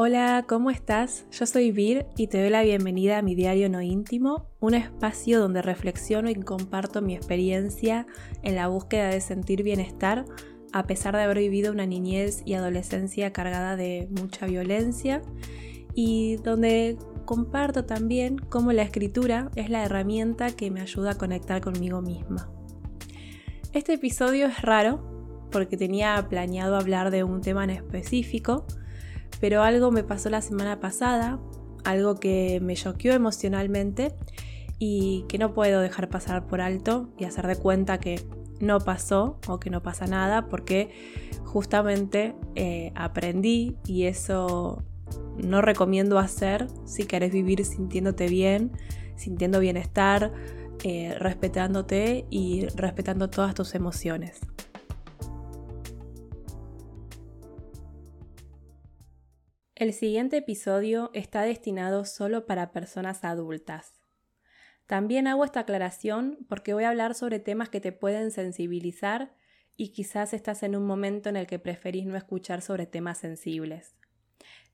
[0.00, 1.26] Hola, ¿cómo estás?
[1.32, 5.40] Yo soy Vir y te doy la bienvenida a mi diario no íntimo, un espacio
[5.40, 8.06] donde reflexiono y comparto mi experiencia
[8.44, 10.24] en la búsqueda de sentir bienestar
[10.72, 15.20] a pesar de haber vivido una niñez y adolescencia cargada de mucha violencia
[15.96, 21.60] y donde comparto también cómo la escritura es la herramienta que me ayuda a conectar
[21.60, 22.48] conmigo misma.
[23.72, 28.64] Este episodio es raro porque tenía planeado hablar de un tema en específico,
[29.40, 31.38] pero algo me pasó la semana pasada,
[31.84, 34.14] algo que me choqueó emocionalmente
[34.78, 38.20] y que no puedo dejar pasar por alto y hacer de cuenta que
[38.60, 40.90] no pasó o que no pasa nada porque
[41.44, 44.82] justamente eh, aprendí y eso
[45.36, 48.72] no recomiendo hacer si querés vivir sintiéndote bien,
[49.16, 50.32] sintiendo bienestar,
[50.84, 54.40] eh, respetándote y respetando todas tus emociones.
[59.78, 63.92] El siguiente episodio está destinado solo para personas adultas.
[64.88, 69.36] También hago esta aclaración porque voy a hablar sobre temas que te pueden sensibilizar
[69.76, 73.94] y quizás estás en un momento en el que preferís no escuchar sobre temas sensibles.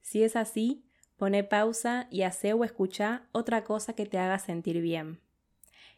[0.00, 0.86] Si es así,
[1.18, 5.20] pone pausa y hace o escucha otra cosa que te haga sentir bien.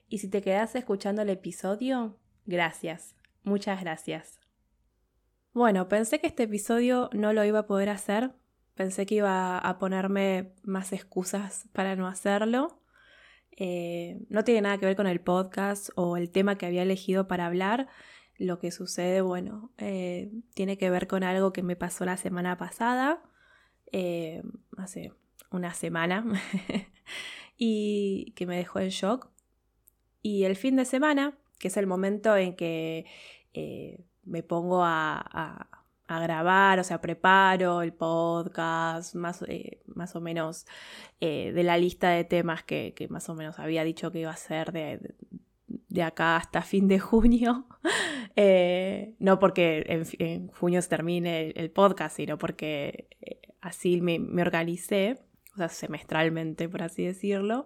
[0.08, 4.40] Y si te quedas escuchando el episodio, gracias, muchas gracias.
[5.52, 8.32] Bueno, pensé que este episodio no lo iba a poder hacer
[8.76, 12.78] Pensé que iba a ponerme más excusas para no hacerlo.
[13.56, 17.26] Eh, no tiene nada que ver con el podcast o el tema que había elegido
[17.26, 17.88] para hablar.
[18.36, 22.58] Lo que sucede, bueno, eh, tiene que ver con algo que me pasó la semana
[22.58, 23.22] pasada,
[23.92, 24.42] eh,
[24.76, 25.10] hace
[25.50, 26.26] una semana,
[27.56, 29.30] y que me dejó en shock.
[30.20, 33.06] Y el fin de semana, que es el momento en que
[34.22, 40.66] me pongo a a grabar, o sea, preparo el podcast, más, eh, más o menos
[41.20, 44.36] eh, de la lista de temas que, más o menos había dicho que iba a
[44.36, 45.14] ser de,
[45.66, 47.66] de, acá hasta fin de junio.
[48.38, 53.08] Eh, no porque en, junio se termine el, podcast, sino porque
[53.62, 55.22] así me, me organicé,
[55.54, 57.64] o sea, semestralmente, por así decirlo.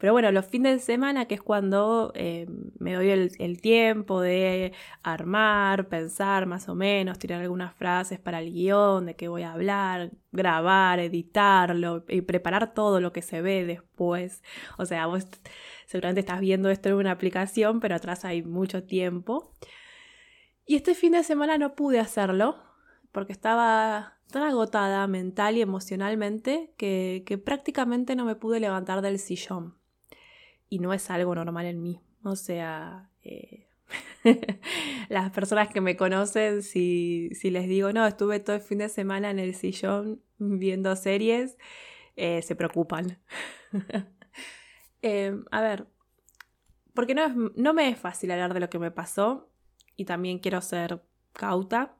[0.00, 2.46] Pero bueno, los fines de semana, que es cuando eh,
[2.78, 4.72] me doy el, tiempo de
[5.02, 9.52] armar, pensar más o menos, tirar algunas frases para el guion, de qué voy a
[9.52, 14.42] hablar, grabar, editarlo y preparar todo lo que se ve después.
[14.78, 15.26] O sea, vos
[15.84, 19.54] seguramente estás viendo esto en una aplicación, pero atrás hay mucho tiempo.
[20.64, 22.56] Y este fin de semana no pude hacerlo
[23.12, 29.18] porque estaba tan agotada mental y emocionalmente que, que prácticamente no me pude levantar del
[29.18, 29.79] sillón
[30.70, 32.00] y no es algo normal en mí.
[32.22, 33.66] O sea, eh,
[35.08, 38.88] las personas que me conocen, si, si, les digo, no, estuve todo el fin de
[38.88, 41.58] semana en el sillón viendo series,
[42.16, 43.18] eh, se preocupan.
[45.02, 45.86] Em, a ver,
[46.92, 49.50] porque no, es, no me es fácil hablar de lo que me pasó
[49.96, 51.96] y también quiero ser cauta.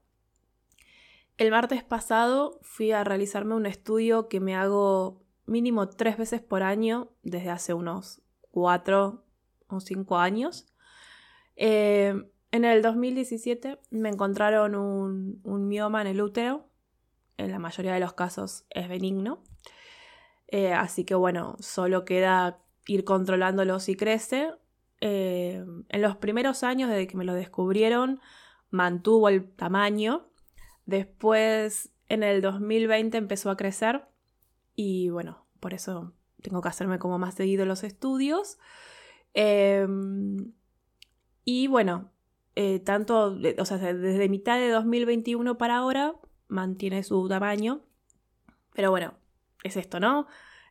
[1.38, 6.62] El martes pasado fui a realizarme un estudio que me hago mínimo tres veces por
[6.62, 8.20] año desde hace unos
[8.50, 9.25] cuatro
[9.69, 10.66] o cinco años.
[11.56, 12.15] Eh,
[12.53, 16.66] en el 2017 me encontraron un, mioma en el útero.
[17.37, 19.43] En la mayoría de los casos es benigno.
[20.49, 24.53] Eh, así que bueno, solo queda ir controlándolo si crece.
[25.00, 28.21] Eh, en los primeros años desde que me lo descubrieron
[28.71, 30.27] mantuvo el tamaño.
[30.87, 34.09] Después en el 2020 empezó a crecer
[34.75, 36.12] y bueno, por eso
[36.43, 38.59] tengo que hacerme como más seguido los estudios.
[39.34, 40.53] Em,
[41.45, 42.11] y bueno,
[42.56, 46.15] eh, tanto, o sea, desde mitad de 2021 para ahora
[46.49, 47.81] mantiene su tamaño.
[48.75, 49.15] Pero bueno,
[49.65, 50.27] es esto, ¿no?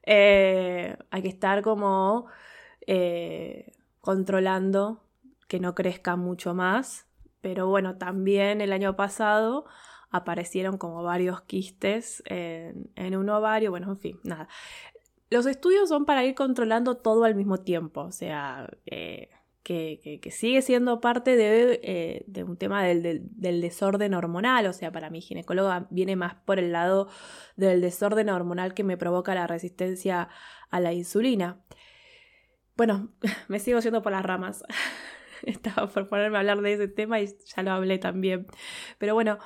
[0.05, 2.27] Eh, hay que estar como
[2.87, 5.03] eh, controlando
[5.47, 7.07] que no crezca mucho más.
[7.41, 9.65] Pero bueno, también el año pasado
[10.11, 13.71] aparecieron como varios quistes en, en un ovario.
[13.71, 14.47] Bueno, en fin, nada.
[15.29, 19.29] Los estudios son para ir controlando todo al mismo tiempo, o sea, eh,
[19.63, 23.29] que, sigue siendo parte de, eh, un tema del,
[23.61, 27.07] desorden hormonal, o sea, para mi ginecóloga viene más por el lado
[27.55, 30.29] del desorden hormonal que me provoca la resistencia
[30.71, 31.59] a la insulina.
[32.75, 33.09] Bueno,
[33.47, 34.63] me sigo yendo por las ramas.
[35.43, 38.47] Estaba por ponerme a hablar de ese tema y ya lo hablé también.
[38.97, 39.37] Pero bueno,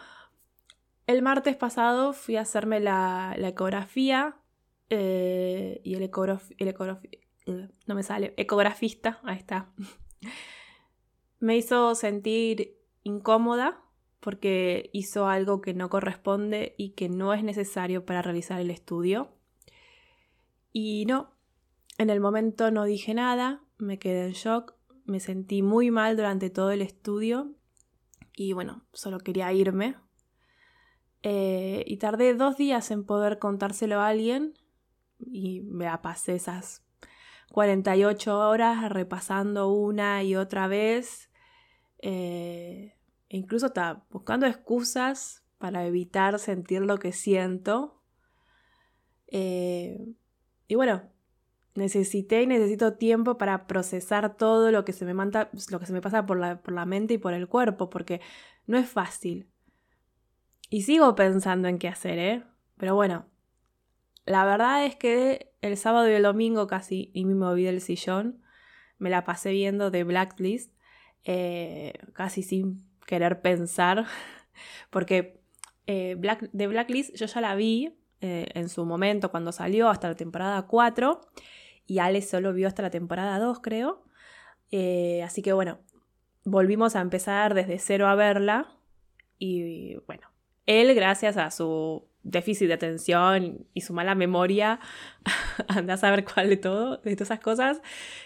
[1.07, 4.37] el martes pasado fui a hacerme la ecografía
[4.95, 9.71] eh, y el, el no me sale, ecografista, ahí está,
[11.39, 13.81] me hizo sentir incómoda
[14.19, 19.29] porque hizo algo que no corresponde y que no es necesario para realizar el estudio.
[20.71, 21.31] Y no,
[21.97, 24.75] en el momento no dije nada, me quedé en shock,
[25.05, 27.55] me sentí muy mal durante todo el estudio
[28.35, 29.95] y bueno, solo quería irme.
[31.23, 34.53] Eh, y tardé dos días en poder contárselo a alguien
[35.31, 36.83] y me pasé esas
[37.51, 41.29] 48 horas repasando una y otra vez.
[41.99, 42.95] Eh,
[43.29, 48.01] e incluso estaba buscando excusas para evitar sentir lo que siento.
[49.27, 50.13] Eh,
[50.67, 51.03] y bueno,
[51.75, 55.93] necesité y necesito tiempo para procesar todo lo que se me, manda, lo que se
[55.93, 58.21] me pasa por la, por la mente y por el cuerpo, porque
[58.67, 59.47] no es fácil.
[60.69, 62.43] Y sigo pensando en qué hacer, ¿eh?
[62.77, 63.27] Pero bueno,
[64.25, 68.41] la verdad es que el sábado y el domingo casi y me moví del sillón.
[68.97, 70.73] Me la pasé viendo de Blacklist,
[71.23, 74.05] eh, casi sin querer pensar,
[74.89, 75.41] porque
[75.87, 80.07] eh, Black, de Blacklist yo ya la vi eh, en su momento cuando salió hasta
[80.07, 81.21] la temporada 4
[81.85, 84.03] y Ale solo vio hasta la temporada 2 creo.
[85.23, 85.79] así que bueno,
[86.45, 88.77] volvimos a empezar desde cero a verla
[89.37, 90.29] y bueno,
[90.65, 94.79] él gracias a su déficit de atención y su mala memoria,
[95.67, 97.81] anda a saber cuál de todo, de todas esas cosas,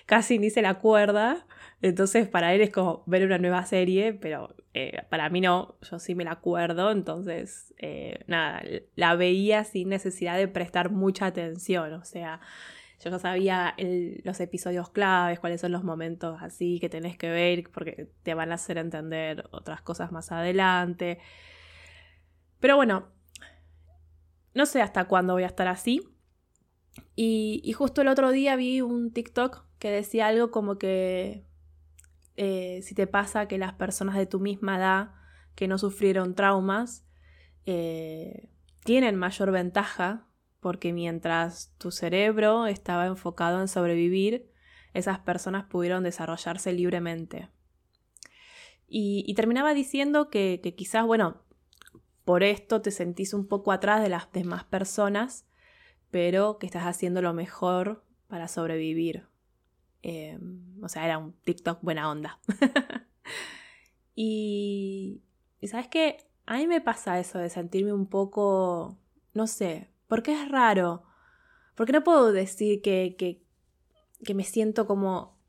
[0.06, 1.46] casi ni se la acuerda.
[1.82, 6.00] Entonces para él es como ver una nueva serie, pero eh, para mí no, yo
[6.00, 8.64] sí me la acuerdo, entonces eh, nada,
[8.96, 12.40] la veía sin necesidad de prestar mucha atención, o sea,
[13.04, 13.76] yo ya sabía
[14.24, 18.52] los episodios claves, cuáles son los momentos así que tenés que ver, porque te van
[18.52, 21.20] a hacer entender otras cosas más adelante.
[22.60, 23.08] Pero bueno,
[24.58, 26.02] no sé hasta cuándo voy a estar así.
[27.16, 31.46] Y, justo el otro día vi un TikTok que decía algo como que
[32.36, 35.12] eh, si te pasa que las personas de tu misma edad
[35.56, 37.06] que no sufrieron traumas
[37.66, 38.50] eh,
[38.84, 40.28] tienen mayor ventaja
[40.60, 44.52] porque mientras tu cerebro estaba enfocado en sobrevivir,
[44.94, 47.50] esas personas pudieron desarrollarse libremente.
[48.88, 51.44] Y, terminaba diciendo que, que, quizás, bueno,
[52.28, 55.46] por esto te sentís un poco atrás de las demás personas,
[56.12, 59.30] pero que estás haciendo lo mejor para sobrevivir.
[60.02, 62.38] Em, o sea, era un TikTok buena onda.
[64.14, 65.22] y,
[65.62, 68.98] y sabes que a mí me pasa eso de sentirme un poco,
[69.34, 71.04] no sé, porque es raro.
[71.76, 73.42] Porque no puedo decir que, que,
[74.26, 75.40] que me siento como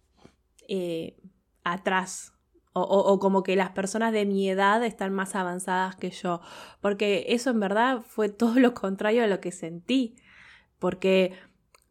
[0.68, 1.20] eh,
[1.64, 2.34] atrás
[2.72, 6.40] o, como que las personas de mi edad están más avanzadas que yo,
[6.80, 10.16] porque eso en verdad fue todo lo contrario a lo que sentí,
[10.78, 11.32] porque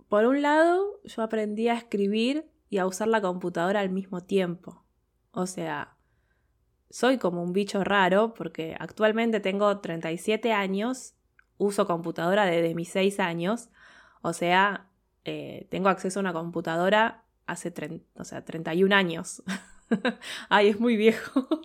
[0.10, 4.84] por un lado yo aprendí a escribir y a usar la computadora al mismo tiempo,
[5.32, 5.96] o sea,
[6.90, 11.16] soy como un bicho raro porque actualmente tengo 37 años,
[11.58, 13.70] uso computadora desde mis 6 años,
[14.22, 14.88] o sea,
[15.26, 17.74] eh, tengo acceso a una computadora hace
[18.16, 19.44] o sea, 31 años.
[20.50, 21.48] Ay, es muy viejo.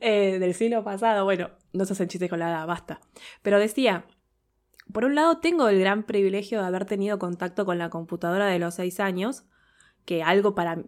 [0.00, 1.24] Eh, del siglo pasado.
[1.24, 3.00] Bueno, no se hacen chistes con la edad, basta.
[3.42, 4.06] Pero decía,
[4.92, 8.58] por un lado tengo el gran privilegio de haber tenido contacto con la computadora de
[8.58, 9.44] los seis años,
[10.06, 10.82] que algo para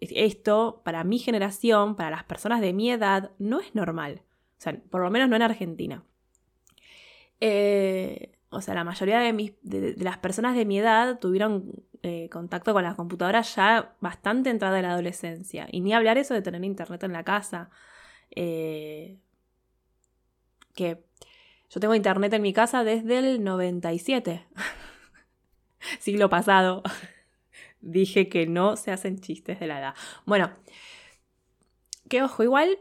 [0.00, 4.22] esto, para mi generación, para las personas de mi edad, no es normal.
[4.58, 6.04] O sea, por lo menos no en Argentina.
[7.40, 12.72] Eh, o sea, la mayoría de, de, las personas de mi edad tuvieron eh, contacto
[12.72, 15.66] con las computadoras ya bastante entrada en la adolescencia.
[15.72, 17.70] Y ni hablar eso de tener internet en la casa.
[18.30, 19.18] Eh,
[20.74, 21.04] que
[21.68, 24.46] yo tengo internet en mi casa desde el 97.
[25.98, 26.82] Siglo pasado.
[27.80, 29.94] Dije que no se hacen chistes de la edad.
[30.26, 30.50] Bueno,
[32.08, 32.78] que ojo, igual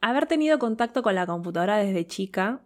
[0.00, 2.62] haber tenido contacto con la computadora desde chica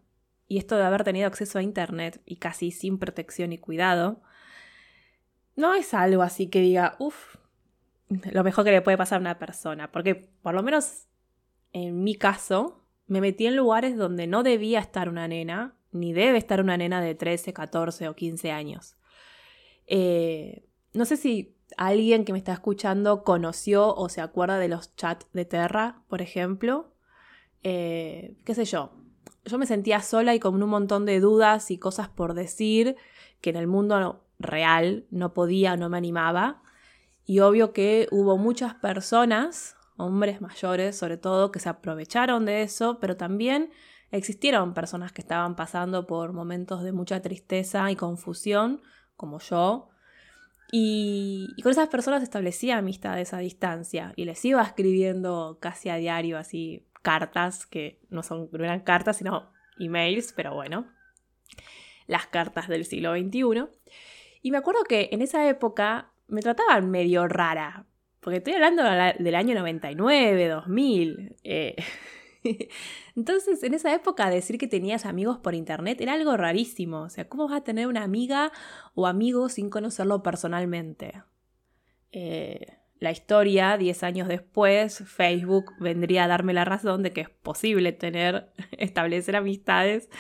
[0.51, 4.21] y esto de haber tenido acceso a internet y casi sin protección y cuidado,
[5.55, 7.37] no es algo así que diga, uff,
[8.09, 11.07] lo mejor que le puede pasar a una persona, porque por lo menos
[11.73, 16.39] en mi caso, me metí en lugares donde no debía estar una nena, ni debe
[16.39, 18.97] estar una nena de 13, 14 o 15 años.
[19.87, 20.65] Eh,
[20.95, 25.29] no sé si alguien que me está escuchando conoció o se acuerda de los chats
[25.33, 26.93] de Terra, por ejemplo.
[27.63, 29.01] Eh, qué sé yo.
[29.45, 32.97] Yo me sentía sola y con un montón de dudas y cosas por decir
[33.41, 36.63] que en el mundo real, no podía, no me animaba.
[37.25, 42.99] Y obvio que hubo muchas personas, hombres mayores sobre todo, que se aprovecharon de eso,
[43.01, 43.71] pero también
[44.11, 48.83] existieron personas que estaban pasando por momentos de mucha tristeza y confusión,
[49.17, 49.91] como yo.
[50.73, 56.39] Y, con esas personas establecía amistades a distancia y les iba escribiendo casi a diario,
[56.39, 60.87] así cartas, que no, son, eran cartas, sino emails, pero bueno,
[62.07, 63.67] las cartas del siglo XXI.
[64.43, 67.87] Y me acuerdo que en esa época me trataban medio rara,
[68.21, 71.37] porque estoy hablando del año 99, 2000.
[71.43, 71.77] Eh,
[73.17, 77.03] entonces, en esa época decir que tenías amigos por internet era algo rarísimo.
[77.03, 78.53] O sea, ¿cómo vas a tener una amiga
[78.95, 81.23] o amigo sin conocerlo personalmente?
[82.13, 87.31] Eh, la historia, 10 años después, Facebook vendría a darme la razón de que es
[87.31, 90.11] posible tener, establecer amistades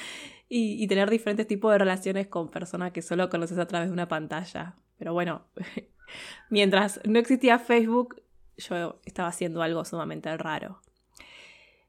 [0.49, 4.09] y, tener diferentes tipos de relaciones con personas que solo conoces a través de una
[4.09, 4.75] pantalla.
[4.99, 5.47] Pero bueno,
[6.51, 8.21] mientras no existía Facebook,
[8.57, 10.81] yo estaba haciendo algo sumamente raro.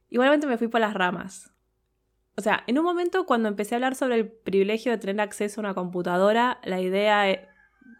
[0.09, 1.53] Igualmente me fui por las ramas.
[2.35, 5.59] O sea, en un momento cuando empecé a hablar sobre el privilegio de tener acceso
[5.59, 7.47] a una computadora, la idea, e,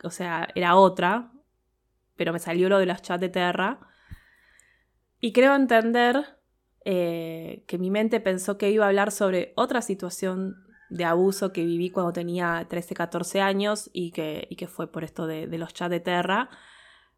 [0.03, 1.31] o sea, era otra,
[2.21, 3.79] pero me salió lo de los chats de Terra.
[5.19, 6.37] Y creo entender
[6.85, 11.65] eh, que mi mente pensó que iba a hablar sobre otra situación de abuso que
[11.65, 15.89] viví cuando tenía 13, 14 años y que, que fue por esto de, los chats
[15.89, 16.51] de Terra.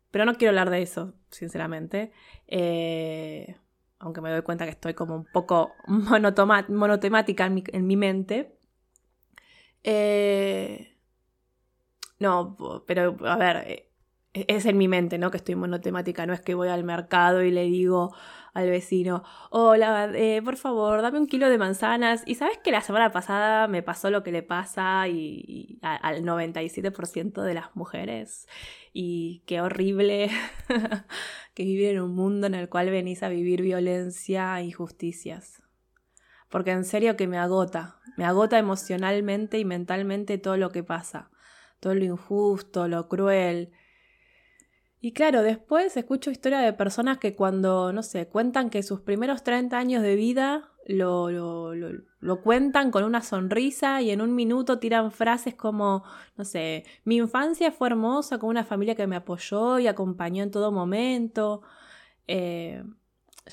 [0.09, 2.13] Pero no quiero hablar de eso, sinceramente.
[2.47, 3.57] Eh,
[3.99, 5.73] aunque me doy cuenta que estoy como un poco
[6.69, 8.57] monotemática en mi, en mi mente.
[9.83, 10.97] Eh,
[12.19, 12.55] no,
[12.87, 13.89] pero a ver,
[14.33, 15.31] es en mi mente, ¿no?
[15.31, 18.13] Que estoy monotemática, no es que voy al mercado y le digo,
[18.53, 22.23] al vecino, hola, eh, por favor, dame un kilo de manzanas.
[22.25, 27.41] Y sabes que la semana pasada me pasó lo que le pasa y, al 97%
[27.41, 28.47] de las mujeres.
[28.91, 30.29] Y qué horrible
[31.55, 35.63] que vivir en un mundo en el cual venís a vivir violencia e injusticias.
[36.49, 41.31] Porque en serio que me agota, me agota emocionalmente y mentalmente todo lo que pasa,
[41.79, 43.71] todo lo injusto, lo cruel,
[45.05, 49.43] y claro, después escucho historias de personas que cuando, no sé, cuentan que sus primeros
[49.43, 54.79] 30 años de vida lo, lo, lo, cuentan con una sonrisa y en un minuto
[54.79, 56.05] tiran frases como,
[56.37, 60.51] no sé, mi infancia fue hermosa con una familia que me apoyó y acompañó en
[60.51, 61.63] todo momento.
[62.27, 62.81] Eh,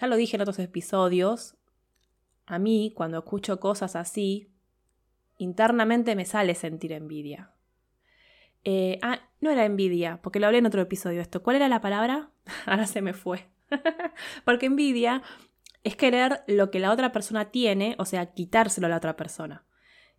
[0.01, 1.57] ya lo dije en otros episodios,
[2.47, 4.53] a mí cuando escucho cosas así,
[5.37, 7.51] internamente me sale sentir envidia.
[8.65, 11.43] Eh, ah, no era envidia, porque lo hablé en otro episodio esto.
[11.43, 12.31] ¿Cuál era la palabra?
[12.67, 13.49] Ahora se me fue.
[14.45, 15.23] porque envidia
[15.83, 19.65] es querer lo que la otra persona tiene, o sea, quitárselo a la otra persona.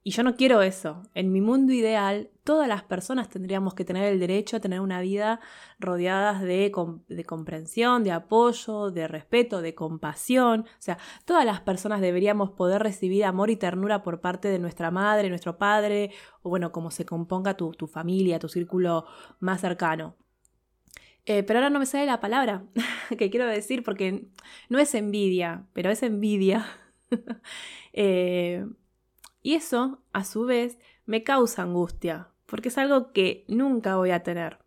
[0.04, 1.04] Y yo no quiero eso.
[1.14, 5.00] En mi mundo ideal, todas las personas tendríamos que tener el derecho a tener una
[5.00, 5.40] vida
[5.80, 6.72] rodeadas de,
[7.08, 10.62] de, comprensión, de apoyo, de respeto, de compasión.
[10.62, 14.90] O sea, todas las personas deberíamos poder recibir amor y ternura por parte de nuestra
[14.90, 19.06] madre, nuestro padre, o bueno, como se componga tu, tu familia, tu círculo
[19.40, 20.16] más cercano.
[21.26, 22.66] Eh, pero ahora no me sale la palabra
[23.18, 24.26] que quiero decir porque
[24.70, 26.66] no es envidia, pero es envidia.
[27.94, 28.66] eh,
[29.42, 34.24] y eso, a su vez, me causa angustia, porque es algo que nunca voy a
[34.24, 34.60] tener.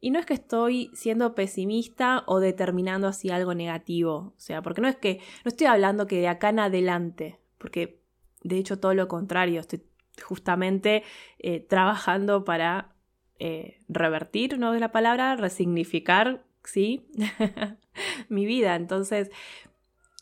[0.00, 4.80] Y no es que estoy siendo pesimista o determinando así algo negativo, o sea, porque
[4.80, 8.00] no es que, no estoy hablando que de acá en adelante, porque
[8.42, 9.82] de hecho todo lo contrario, estoy
[10.22, 11.02] justamente
[11.38, 12.94] eh, trabajando para
[13.38, 15.36] eh, revertir, ¿no es la palabra?
[15.36, 17.06] Resignificar, ¿sí?
[18.28, 18.76] Mi vida.
[18.76, 19.30] Entonces,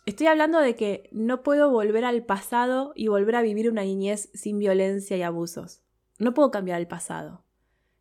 [0.07, 4.29] Estoy hablando de que no puedo volver al pasado y volver a vivir una niñez
[4.35, 5.83] sin violencia y abusos.
[6.19, 7.43] No puedo cambiar el pasado.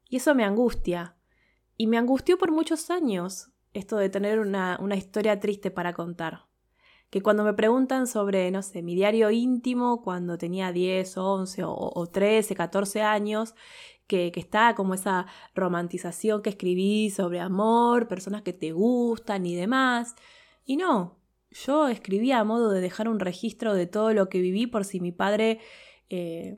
[0.10, 1.15] Y eso me angustia.
[1.77, 6.45] Y me angustió por muchos años esto de tener una, historia triste para contar.
[7.10, 12.10] Que cuando me preguntan sobre, no sé, mi diario íntimo cuando tenía 10, 11 o,
[12.12, 13.55] 13, 14 años,
[14.07, 19.55] que, que, está como esa romantización que escribí sobre amor, personas que te gustan y
[19.55, 20.15] demás.
[20.65, 21.23] Y no,
[21.53, 25.00] yo escribía a modo de dejar un registro de todo lo que viví por si
[25.00, 25.60] mi padre
[26.10, 26.57] eh,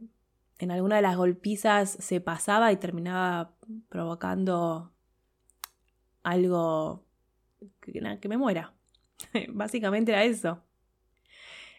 [0.59, 3.55] en alguna de las golpizas se pasaba y terminaba
[3.89, 4.93] provocando
[6.23, 7.05] algo
[7.81, 8.73] que, me muera.
[9.49, 10.63] Básicamente era eso.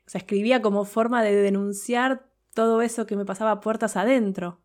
[0.06, 4.60] O sea, escribía como forma de denunciar todo eso que me pasaba puertas adentro.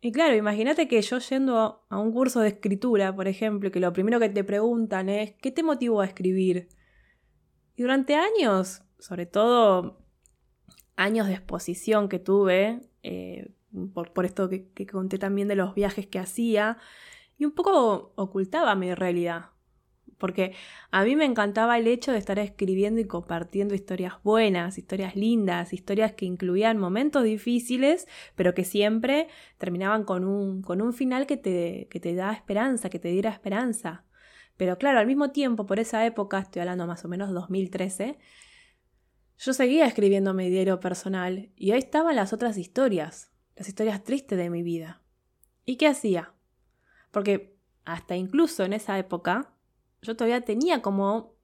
[0.00, 3.92] Y claro, imagínate que yo yendo a un curso de escritura, por ejemplo, que lo
[3.92, 6.68] primero que te preguntan es, ¿qué te motivó a escribir?
[7.76, 9.98] Y durante años, sobre todo
[10.96, 13.50] años de exposición que tuve, eh,
[13.92, 16.78] por, esto que, conté también de los viajes que hacía,
[17.36, 19.46] y un poco ocultaba mi realidad.
[20.18, 20.54] Porque
[20.92, 25.72] a mí me encantaba el hecho de estar escribiendo y compartiendo historias buenas, historias lindas,
[25.72, 29.26] historias que incluían momentos difíciles, pero que siempre
[29.58, 33.30] terminaban con un, con un final que te, que te da esperanza, que te diera
[33.30, 34.04] esperanza.
[34.56, 38.18] Pero claro, al mismo tiempo, por esa época, estoy hablando más o menos 2013,
[39.38, 44.38] yo seguía escribiendo mi diario personal y ahí estaban las otras historias, las historias tristes
[44.38, 45.02] de mi vida.
[45.64, 46.34] ¿Y qué hacía?
[47.10, 49.52] Porque hasta incluso en esa época
[50.02, 51.34] yo todavía tenía como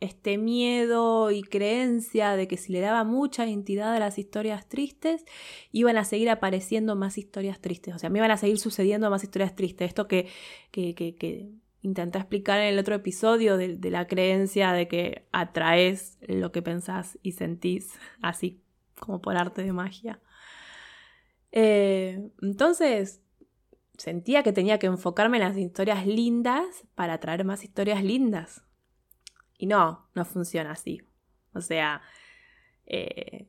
[0.00, 5.24] este miedo y creencia de que si le daba mucha entidad a las historias tristes,
[5.72, 7.94] iban a seguir apareciendo más historias tristes.
[7.94, 9.88] O sea, me iban a seguir sucediendo más historias tristes.
[9.88, 10.28] Esto que,
[10.70, 11.50] que, que, que
[11.88, 17.18] intenté explicar en el otro episodio de, la creencia de que atraes lo que pensás
[17.22, 18.62] y sentís, así
[18.98, 20.20] como por arte de magia.
[21.52, 23.22] Eh, entonces,
[23.96, 28.62] sentía que tenía que enfocarme en las historias lindas para atraer más historias lindas.
[29.56, 31.02] Y no, no funciona así.
[31.52, 32.02] O sea,
[32.86, 33.48] eh,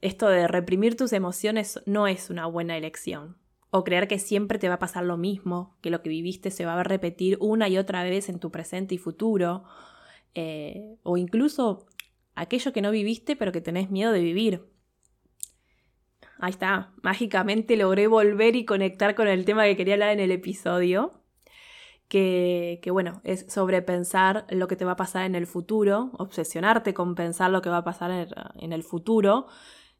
[0.00, 3.36] esto de reprimir tus emociones no es una buena elección.
[3.76, 6.64] O creer que siempre te va a pasar lo mismo, que lo que viviste se
[6.64, 9.64] va a repetir una y otra vez en tu presente y futuro.
[10.36, 11.84] Eh, o incluso
[12.36, 14.64] aquello que no viviste pero que tenés miedo de vivir.
[16.38, 20.30] Ahí está, mágicamente logré volver y conectar con el tema que quería hablar en el
[20.30, 21.24] episodio
[22.08, 27.16] que, bueno, es sobrepensar lo que te va a pasar en el futuro, obsesionarte con
[27.16, 29.48] pensar lo que va a pasar en el futuro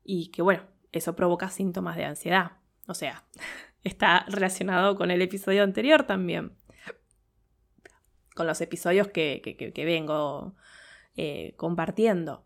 [0.05, 0.63] y que bueno,
[0.93, 2.53] eso provoca síntomas de ansiedad.
[2.87, 3.25] O sea,
[3.83, 6.53] está relacionado con el episodio anterior también.
[8.35, 9.41] Con los episodios que,
[9.75, 10.57] que, vengo
[11.17, 12.45] eh, compartiendo.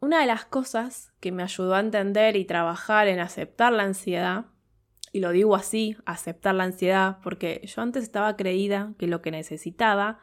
[0.00, 4.46] Una de las cosas que me ayudó a entender y trabajar en aceptar la ansiedad
[5.12, 9.30] y lo digo así, aceptar la ansiedad, porque yo antes estaba creída que lo que
[9.30, 10.20] necesitaba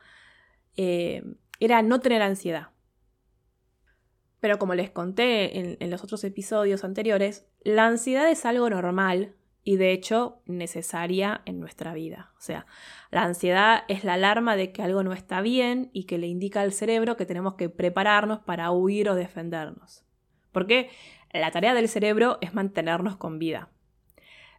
[0.77, 1.23] eh,
[1.59, 2.69] era no tener ansiedad.
[4.47, 9.35] Pero como les conté en, los otros episodios anteriores, la ansiedad es algo normal
[9.65, 12.31] y de hecho necesaria en nuestra vida.
[12.37, 12.65] O sea,
[13.11, 16.61] la ansiedad es la alarma de que algo no está bien y que le indica
[16.61, 20.05] al cerebro que tenemos que prepararnos para huir o defendernos.
[20.53, 20.91] Porque
[21.33, 23.69] la tarea del cerebro es mantenernos con vida.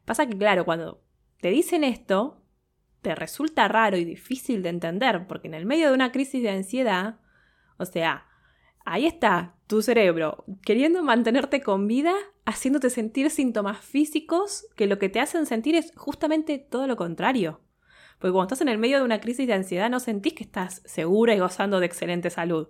[0.04, 1.02] Pasa que, claro, cuando
[1.40, 2.42] te dicen esto,
[3.00, 6.50] te resulta raro y difícil de entender, porque en el medio de una crisis de
[6.50, 7.20] ansiedad,
[7.78, 8.27] o sea,
[8.88, 12.14] ahí está tu cerebro queriendo mantenerte con vida,
[12.46, 17.60] haciéndote sentir síntomas físicos que lo que te hacen sentir es justamente todo lo contrario.
[18.18, 20.82] Porque cuando estás en el medio de una crisis de ansiedad no sentís que estás
[20.86, 22.68] segura y gozando de excelente salud.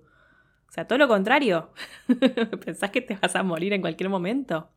[0.68, 1.72] O sea, todo lo contrario.
[2.64, 4.70] Pensás que te vas a morir en cualquier momento.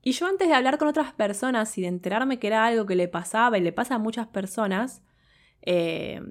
[0.00, 2.94] Y yo antes de hablar con otras personas y de enterarme que era algo que
[2.94, 5.02] le pasaba y le pasa a muchas personas,
[5.62, 6.22] eh,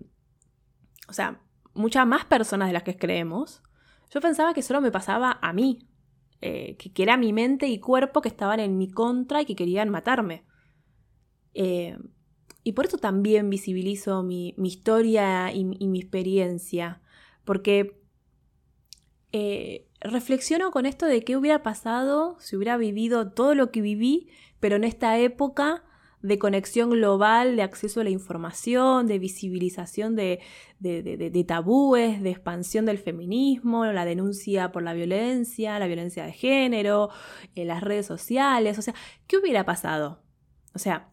[1.08, 1.42] o sea,
[1.78, 3.64] muchas más personas de las que creemos,
[4.10, 5.88] yo pensaba que solo me pasaba a mí,
[6.42, 9.90] eh, que, era mi mente y cuerpo que estaban en mi contra y que querían
[9.90, 10.44] matarme.
[11.54, 11.98] Eh,
[12.64, 17.02] y por eso también visibilizo mi, historia y, y, mi experiencia,
[17.46, 17.96] porque
[20.02, 24.76] reflexiono con esto de qué hubiera pasado si hubiera vivido todo lo que viví, pero
[24.76, 25.84] en esta época
[26.28, 30.40] de conexión global, de acceso a la información, de visibilización de,
[30.80, 37.10] de, tabúes, de expansión del feminismo, la denuncia por la violencia, la violencia de género,
[37.56, 38.94] eh, las redes sociales, o sea,
[39.28, 40.22] ¿qué hubiera pasado?
[40.76, 41.10] O sea,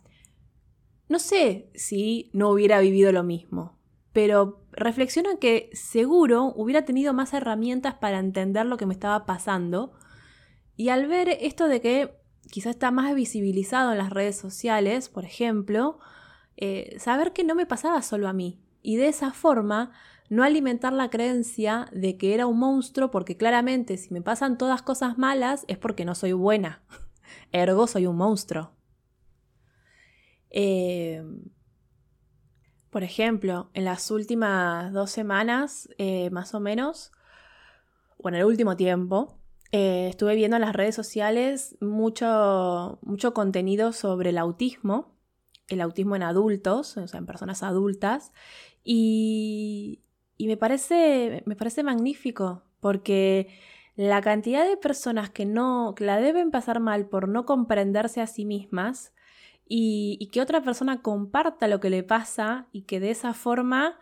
[1.09, 3.79] no sé si no hubiera vivido lo mismo,
[4.13, 9.93] pero reflexiono que seguro hubiera tenido más herramientas para entender lo que me estaba pasando.
[10.77, 15.25] Y al ver esto de que quizás está más visibilizado en las redes sociales, por
[15.25, 15.99] ejemplo,
[16.57, 18.61] eh, saber que no me pasaba solo a mí.
[18.83, 19.93] Y de esa forma,
[20.29, 24.83] no alimentar la creencia de que era un monstruo, porque claramente si me pasan todas
[24.83, 26.83] cosas malas es porque no soy buena.
[27.53, 28.73] Ergo soy un monstruo.
[30.51, 31.23] Eh,
[32.91, 37.11] por ejemplo, en las últimas dos semanas, eh, más o menos,
[38.19, 39.41] o en el último tiempo,
[39.77, 45.17] eh, estuve viendo en las redes sociales mucho, mucho contenido sobre el autismo,
[45.67, 48.31] el autismo en adultos, o sea, en personas adultas,
[48.85, 50.01] y,
[50.39, 53.49] me, parece, me parece magnífico, porque
[53.97, 58.29] la cantidad de personas que no, que la deben pasar mal por no comprenderse a
[58.29, 59.13] sí mismas,
[59.67, 63.99] y, que otra persona comparta lo que le pasa y que de esa forma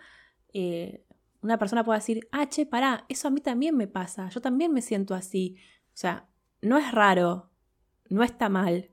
[0.52, 1.02] eh,
[1.42, 4.72] una persona pueda decir, ah, che, pará, eso a mí también me pasa, yo también
[4.72, 5.56] me siento así.
[5.88, 6.28] O sea,
[6.60, 7.50] no es raro,
[8.08, 8.90] no está mal.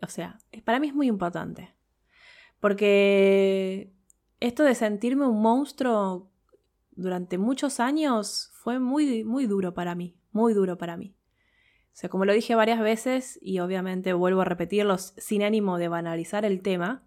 [0.00, 1.74] O sea, para mí es muy importante.
[2.60, 3.92] Porque
[4.40, 6.30] esto de sentirme un monstruo
[6.92, 11.16] durante muchos años fue muy, muy duro para mí, muy duro para mí.
[11.86, 15.88] O sea, como lo dije varias veces, y obviamente vuelvo a repetirlos sin ánimo de
[15.88, 17.04] banalizar el tema,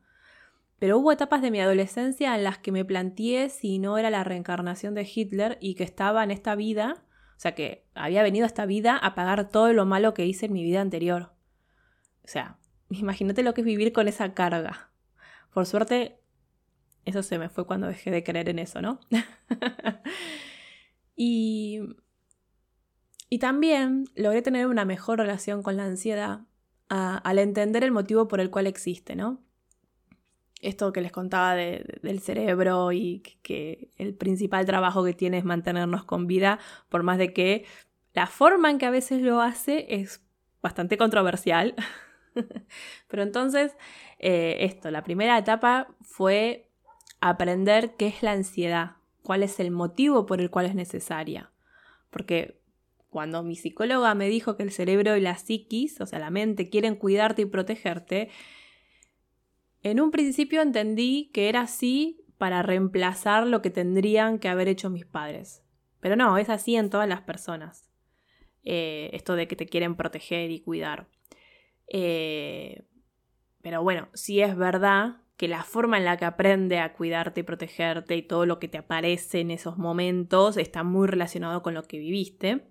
[0.85, 4.23] pero hubo etapas de mi adolescencia en las que me planteé si no era la
[4.23, 7.03] reencarnación de Hitler y que estaba en esta vida,
[7.35, 10.45] o sea, que había venido a esta vida a pagar todo lo malo que hice
[10.45, 11.33] en mi vida anterior.
[12.23, 12.59] O sea,
[12.91, 14.91] imagínate lo que es vivir con esa carga.
[15.55, 16.19] Por suerte,
[17.03, 18.99] eso se me fue cuando dejé de creer en eso, ¿no?
[21.15, 21.79] y,
[23.27, 26.41] y también logré tener una mejor relación con la ansiedad
[26.89, 29.41] al entender el motivo por el cual existe, ¿no?
[30.61, 36.05] Esto que les contaba del cerebro y que, el principal trabajo que tiene es mantenernos
[36.05, 37.65] con vida, por más de que
[38.13, 40.21] la forma en que a veces lo hace es
[40.61, 41.75] bastante controversial.
[43.07, 43.75] Pero entonces,
[44.19, 46.69] eh, esto, la primera etapa fue
[47.19, 51.51] aprender qué es la ansiedad, cuál es el motivo por el cual es necesaria.
[52.09, 52.59] Porque
[53.09, 56.69] cuando mi psicóloga me dijo que el cerebro y la psiquis, o sea, la mente,
[56.69, 58.29] quieren cuidarte y protegerte,
[59.85, 64.89] en un principio entendí que era así para reemplazar lo que tendrían que haber hecho
[64.89, 65.63] mis padres.
[65.99, 67.87] Pero no, es así en todas las personas.
[68.63, 71.07] Eh, esto de que te quieren proteger y cuidar.
[71.87, 72.83] Eh,
[73.61, 77.43] pero bueno, sí es verdad que la forma en la que aprende a cuidarte y
[77.43, 81.83] protegerte y todo lo que te aparece en esos momentos está muy relacionado con lo
[81.83, 82.65] que viviste.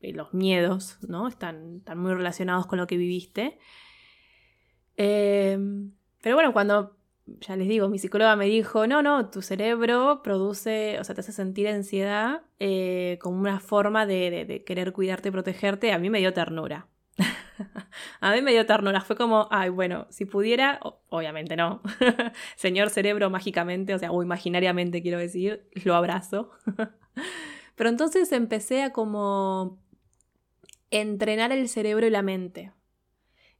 [0.00, 1.26] Los miedos, ¿no?
[1.26, 3.58] Están, están muy relacionados con lo que viviste.
[4.96, 10.22] Em, pero bueno, cuando, ya les digo, mi psicóloga me dijo, no, no, tu cerebro
[10.22, 15.28] produce, o sea, te hace sentir ansiedad eh, como una forma de, de querer cuidarte
[15.28, 16.88] y protegerte, a mí me dio ternura.
[18.20, 21.82] a mí me dio ternura, fue como, ay, bueno, si pudiera, obviamente no,
[22.56, 26.50] señor cerebro mágicamente, o sea, o imaginariamente quiero decir, lo abrazo.
[27.76, 29.78] Pero entonces empecé a como
[30.90, 32.72] entrenar el cerebro y la mente,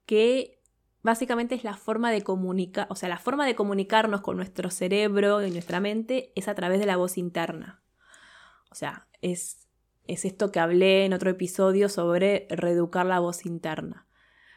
[0.07, 0.58] que
[1.03, 5.45] básicamente es la forma de comunicar, o sea, la forma de comunicarnos con nuestro cerebro
[5.47, 7.83] y nuestra mente es a través de la voz interna.
[8.71, 9.69] O sea, es
[10.09, 14.07] es esto que hablé en otro episodio sobre reeducar la voz interna.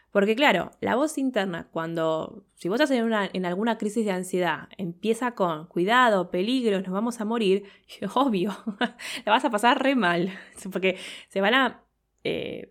[0.10, 4.68] Porque claro, la voz interna, cuando, si vos estás en, en alguna crisis de ansiedad,
[4.78, 7.64] empieza con cuidado, peligro, nos vamos a morir,
[8.16, 8.52] obvio,
[9.26, 10.32] la vas a pasar re mal,
[10.72, 10.98] porque
[11.30, 11.84] se van a,
[12.24, 12.70] eh,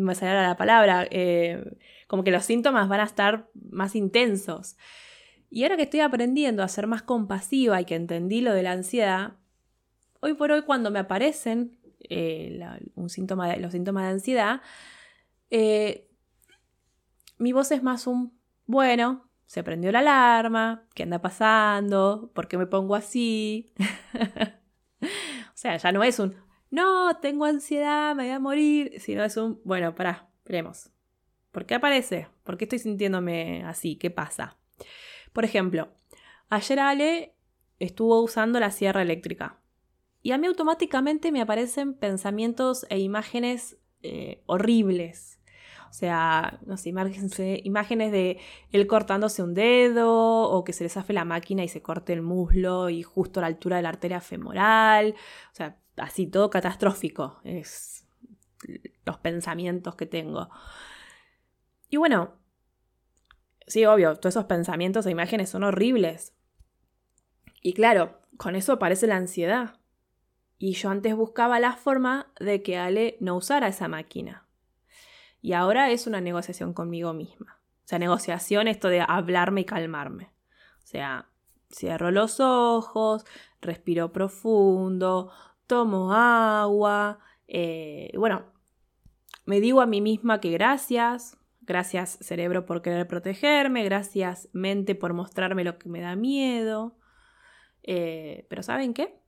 [0.00, 4.76] me saldrá la palabra, eh, como que los síntomas van a estar más intensos.
[5.50, 8.72] Y ahora que estoy aprendiendo a ser más compasiva y que entendí lo de la
[8.72, 9.34] ansiedad,
[10.22, 12.60] Hoy por hoy cuando me aparecen eh,
[12.94, 14.60] un síntoma de, los síntomas de ansiedad,
[15.48, 16.08] eh,
[17.38, 22.30] mi voz es más un, bueno, se prendió la alarma, ¿qué anda pasando?
[22.34, 23.72] ¿Por qué me pongo así?
[25.02, 26.36] o sea, ya no es un,
[26.70, 30.90] no, tengo ansiedad, me voy a morir, sino es un, bueno, pará, veremos.
[31.50, 32.28] ¿Por qué aparece?
[32.44, 33.96] ¿Por qué estoy sintiéndome así?
[33.96, 34.56] ¿Qué pasa?
[35.32, 35.88] Por ejemplo,
[36.48, 37.34] ayer Ale
[37.80, 39.60] estuvo usando la sierra eléctrica
[40.22, 45.40] y a mí automáticamente me aparecen pensamientos e imágenes eh, horribles.
[45.90, 46.90] O sea, no sé,
[47.64, 48.38] imágenes de
[48.70, 52.22] él cortándose un dedo o que se le zafe la máquina y se corte el
[52.22, 55.16] muslo y justo a la altura de la arteria femoral.
[55.52, 57.40] O sea, así todo catastrófico.
[57.44, 58.06] Es
[59.04, 60.50] los pensamientos que tengo.
[61.88, 62.34] Y bueno,
[63.66, 66.34] sí, obvio, todos esos pensamientos e imágenes son horribles.
[67.62, 69.80] Y claro, con eso aparece la ansiedad.
[70.58, 74.46] Y yo antes buscaba la forma de que Ale no usara esa máquina.
[75.40, 77.60] Y ahora es una negociación conmigo misma.
[77.84, 80.30] O sea, negociación esto de hablarme y calmarme.
[80.82, 81.30] O sea,
[81.72, 83.24] cierro los ojos,
[83.60, 85.32] respiro profundo,
[85.70, 87.20] tomo agua.
[87.46, 88.44] Eh, bueno,
[89.46, 95.12] me digo a mí misma que gracias, gracias cerebro por querer protegerme, gracias mente por
[95.12, 96.98] mostrarme lo que me da miedo.
[97.84, 99.20] Eh, pero ¿saben qué?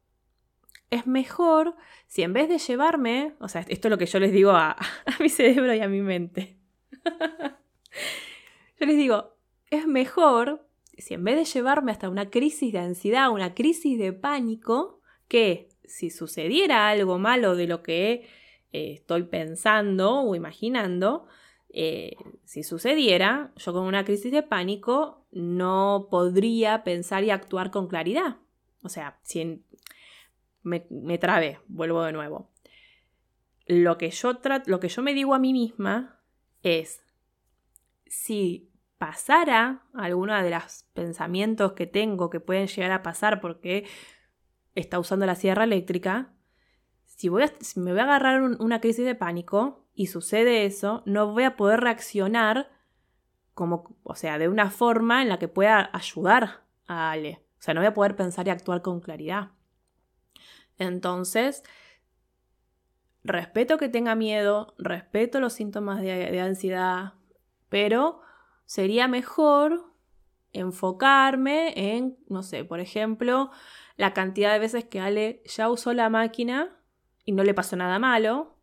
[0.90, 1.74] es mejor
[2.06, 4.76] si en vez de llevarme, o sea, esto es lo que yo les digo a,
[5.20, 6.58] mi cerebro y a mi mente.
[8.78, 9.34] yo les digo,
[9.70, 14.12] es mejor si en vez de llevarme hasta una crisis de ansiedad, una crisis de
[14.12, 18.26] pánico, que si sucediera algo malo de lo que
[18.72, 21.26] eh, estoy pensando o imaginando,
[21.68, 27.88] eh, si sucediera, yo con una crisis de pánico no podría pensar y actuar con
[27.88, 28.38] claridad.
[28.82, 29.62] O sea, si
[30.62, 32.50] me, me trabé, vuelvo de nuevo.
[33.66, 36.22] Lo que, yo lo que yo me digo a mí misma
[36.62, 37.02] es,
[38.06, 43.84] si pasara alguno de los pensamientos que tengo que pueden llegar a pasar porque
[44.74, 46.32] está usando la sierra eléctrica,
[47.04, 47.44] si, voy
[47.76, 51.80] me voy a agarrar una crisis de pánico y sucede eso, no voy a poder
[51.80, 52.70] reaccionar
[53.54, 57.44] como, o sea, de una forma en la que pueda ayudar a Ale.
[57.58, 59.50] O sea, no voy a poder pensar y actuar con claridad.
[60.78, 61.62] Entonces,
[63.22, 67.14] respeto que tenga miedo, respeto los síntomas de, ansiedad,
[67.68, 68.20] pero
[68.64, 69.91] sería mejor
[70.52, 73.50] enfocarme en, no sé, por ejemplo,
[73.96, 76.76] la cantidad de veces que Ale ya usó la máquina
[77.24, 78.56] y no le pasó nada malo,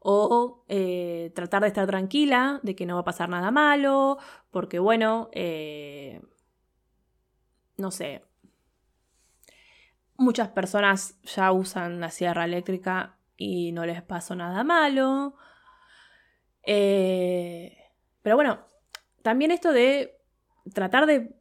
[0.00, 4.18] o eh, tratar de estar tranquila, de que no va a pasar nada malo,
[4.50, 6.20] porque bueno, eh,
[7.78, 8.22] no sé,
[10.16, 15.36] muchas personas ya usan la sierra eléctrica y no les pasó nada malo.
[16.62, 17.76] Eh,
[18.22, 18.66] pero bueno,
[19.22, 20.13] también esto de
[20.72, 21.34] tratar de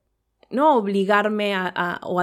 [0.50, 2.20] no obligarme a, o,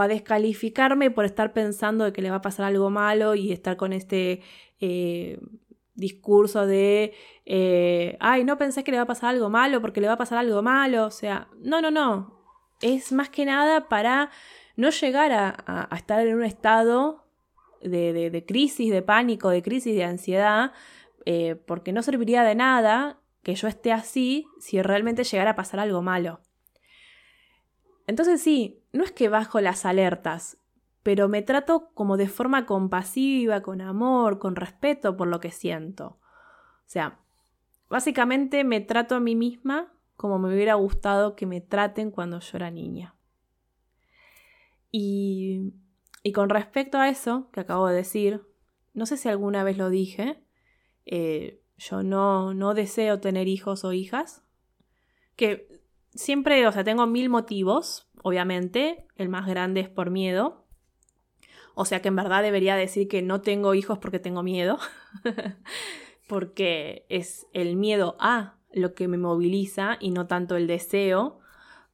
[0.00, 3.76] a descalificarme por estar pensando de que le va a pasar algo malo y estar
[3.76, 4.40] con este
[4.80, 5.38] eh,
[5.94, 7.12] discurso de,
[7.44, 10.18] eh, ay, no pensé que le va a pasar algo malo porque le va a
[10.18, 11.06] pasar algo malo.
[11.06, 12.42] O sea, no, no, no.
[12.80, 14.30] Es más que nada para
[14.76, 17.26] no llegar a, estar en un estado
[17.82, 20.72] de, crisis, de pánico, de crisis, de ansiedad,
[21.26, 25.78] eh, porque no serviría de nada que yo esté así si realmente llegara a pasar
[25.78, 26.40] algo malo.
[28.08, 30.58] Entonces sí, no es que bajo las alertas,
[31.04, 36.18] pero me trato como de forma compasiva, con amor, con respeto por lo que siento.
[36.86, 37.20] O sea,
[37.88, 42.56] básicamente me trato a mí misma como me hubiera gustado que me traten cuando yo
[42.56, 43.14] era niña.
[44.90, 45.72] Y,
[46.34, 48.42] con respecto a eso que acabo de decir,
[48.92, 50.42] no sé si alguna vez lo dije,
[51.04, 54.42] eh, yo no, no deseo tener hijos o hijas,
[55.36, 55.82] que
[56.14, 60.64] siempre, o sea, tengo mil motivos, obviamente, el más grande es por miedo,
[61.74, 64.78] o sea que en verdad debería decir que no tengo hijos porque tengo miedo.
[66.28, 71.40] porque es el miedo a lo que me moviliza y no tanto el deseo.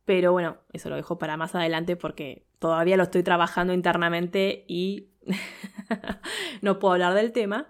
[0.04, 5.08] Pero bueno, eso lo dejo para más adelante porque todavía lo estoy trabajando internamente y
[6.62, 7.68] no puedo hablar del tema.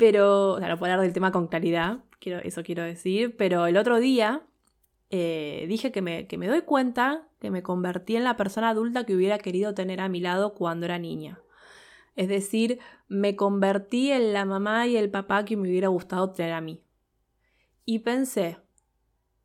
[0.00, 3.36] Pero, o sea, no puedo hablar del tema con claridad, quiero, eso quiero decir.
[3.36, 4.42] Pero el otro día
[5.10, 9.04] eh, dije que me, que me doy cuenta que me convertí en la persona adulta
[9.04, 11.38] que hubiera querido tener a mi lado cuando era niña.
[12.16, 16.54] Es decir, me convertí en la mamá y el papá que me hubiera gustado tener
[16.54, 16.82] a mí.
[17.84, 18.56] Y pensé,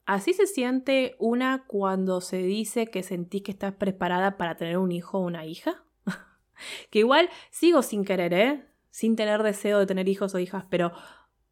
[0.05, 4.93] ¿así se siente una cuando se dice que sentís que estás preparada para tener un
[4.93, 5.83] hijo o una hija?
[6.89, 8.74] que igual sigo sin querer, ¿eh?
[8.95, 10.93] Sin tener deseo de tener hijos o hijas, pero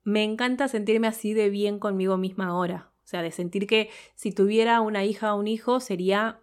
[0.05, 2.93] me encanta sentirme así de bien conmigo misma ahora.
[3.03, 6.39] O sea, de sentir que si tuviera una hija o un hijo sería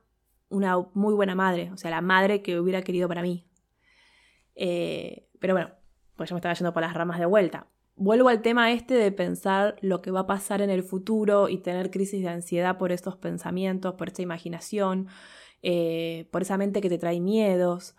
[0.51, 3.47] una muy buena madre, o sea, la madre que hubiera querido para mí.
[4.57, 5.71] Eh, pero bueno,
[6.17, 7.67] pues yo me estaba yendo por las ramas de vuelta.
[7.97, 11.63] Vuelvo al tema este de pensar lo que va a pasar en el futuro y
[11.63, 15.09] tener crisis de ansiedad por estos pensamientos, por esta imaginación,
[15.63, 17.97] eh, por esa mente que te trae miedos.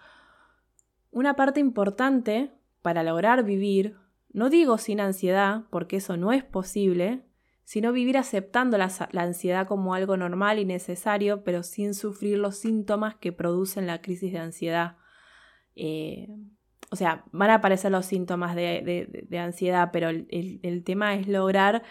[1.10, 3.96] Una parte importante para lograr vivir,
[4.34, 7.24] no digo sin ansiedad, porque eso no es posible,
[7.64, 13.16] sino vivir aceptando la, ansiedad como algo normal y necesario, pero sin sufrir los síntomas
[13.16, 14.98] que producen la crisis de ansiedad.
[15.76, 16.28] Eh,
[16.90, 21.84] o sea, van a aparecer los síntomas de, ansiedad, pero el, tema es lograr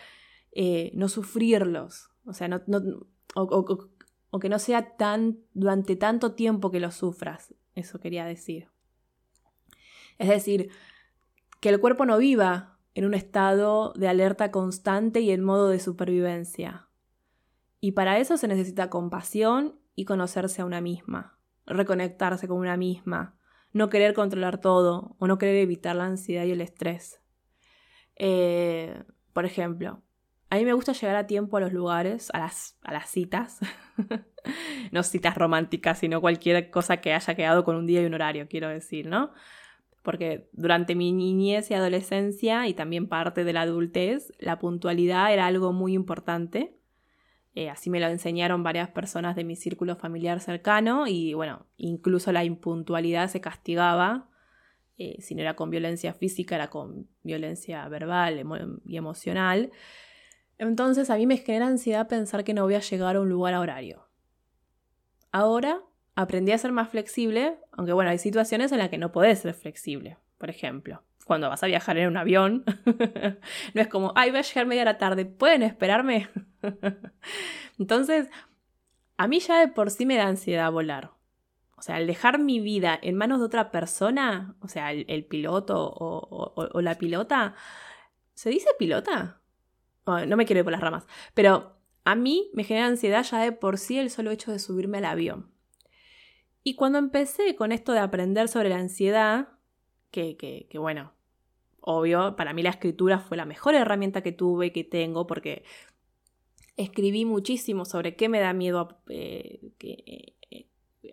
[0.52, 2.10] eh, no sufrirlos.
[2.26, 2.60] O sea, no,
[3.34, 7.54] o, que no sea tan durante tanto tiempo que lo sufras.
[7.74, 8.68] Eso quería decir.
[10.20, 10.70] Es decir,
[11.60, 15.80] que el cuerpo no viva en un estado de alerta constante y en modo de
[15.80, 16.90] supervivencia.
[17.80, 23.38] Y para eso se necesita compasión y conocerse a una misma, reconectarse con una misma,
[23.72, 27.22] no querer controlar todo o no querer evitar la ansiedad y el estrés.
[28.16, 29.02] Eh,
[29.32, 30.02] por ejemplo,
[30.50, 33.58] a mí me gusta llegar a tiempo a los lugares, a las, a las citas.
[34.92, 38.48] no citas románticas, sino cualquier cosa que haya quedado con un día y un horario,
[38.50, 39.32] quiero decir, ¿no?
[40.02, 45.46] Porque durante mi niñez y adolescencia y también parte de la adultez, la puntualidad era
[45.46, 46.76] algo muy importante.
[47.54, 52.32] Eh, así me lo enseñaron varias personas de mi círculo familiar cercano y bueno, incluso
[52.32, 54.28] la impuntualidad se castigaba.
[54.96, 58.44] Eh, si no era con violencia física, era con violencia verbal
[58.86, 59.70] y emocional.
[60.58, 63.54] Entonces a mí me genera ansiedad pensar que no voy a llegar a un lugar
[63.54, 64.06] a horario.
[65.32, 65.82] Ahora
[66.14, 69.54] aprendí a ser más flexible, aunque bueno, hay situaciones en las que no podés ser
[69.54, 70.18] flexible.
[70.38, 72.64] Por ejemplo, cuando vas a viajar en un avión,
[73.74, 76.28] no es como, ay, voy a llegar media hora tarde, ¿pueden esperarme?
[77.78, 78.28] Entonces,
[79.16, 81.12] a mí ya de por sí me da ansiedad volar.
[81.76, 85.90] O sea, al dejar mi vida en manos de otra persona, o sea, el, piloto
[85.90, 87.54] o, la pilota,
[88.34, 89.40] ¿se dice pilota?
[90.26, 93.52] no me quiero ir por las ramas, pero a mí me genera ansiedad ya de
[93.52, 95.50] por sí el solo hecho de subirme al avión.
[96.62, 99.48] Y cuando empecé con esto de aprender sobre la ansiedad,
[100.10, 101.12] que, que, que bueno,
[101.80, 105.64] obvio, para mí la escritura fue la mejor herramienta que tuve y que tengo, porque
[106.76, 110.66] escribí muchísimo sobre qué me da miedo a, eh, eh,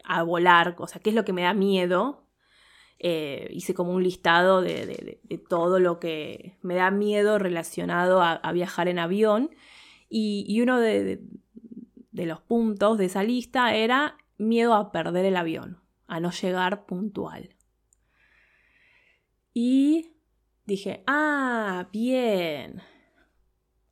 [0.04, 2.24] a volar, o sea, qué es lo que me da miedo.
[3.00, 8.88] Eh, hice como un listado de, todo lo que me da miedo relacionado a, viajar
[8.88, 9.52] en avión.
[10.10, 11.22] Y, uno de,
[12.14, 17.56] los puntos de esa lista era miedo a perder el avión, a no llegar puntual.
[19.54, 20.14] Y
[20.66, 22.82] dije, ah, bien.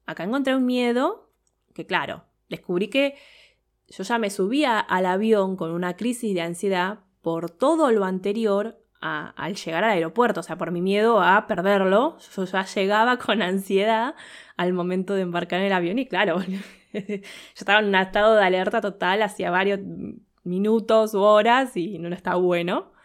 [0.06, 1.32] Acá encontré un miedo
[1.74, 3.16] que, claro, descubrí que
[3.88, 8.80] yo ya me subía al avión con una crisis de ansiedad por todo lo anterior
[9.02, 13.42] al llegar al aeropuerto, o sea, por mi miedo a perderlo, yo ya llegaba con
[13.44, 14.16] ansiedad
[14.58, 16.42] al momento de embarcar en el avión y claro,
[16.94, 17.02] yo
[17.56, 19.80] estaba en un estado de alerta total hacía varios
[20.46, 22.96] minutos u horas y no estaba bueno.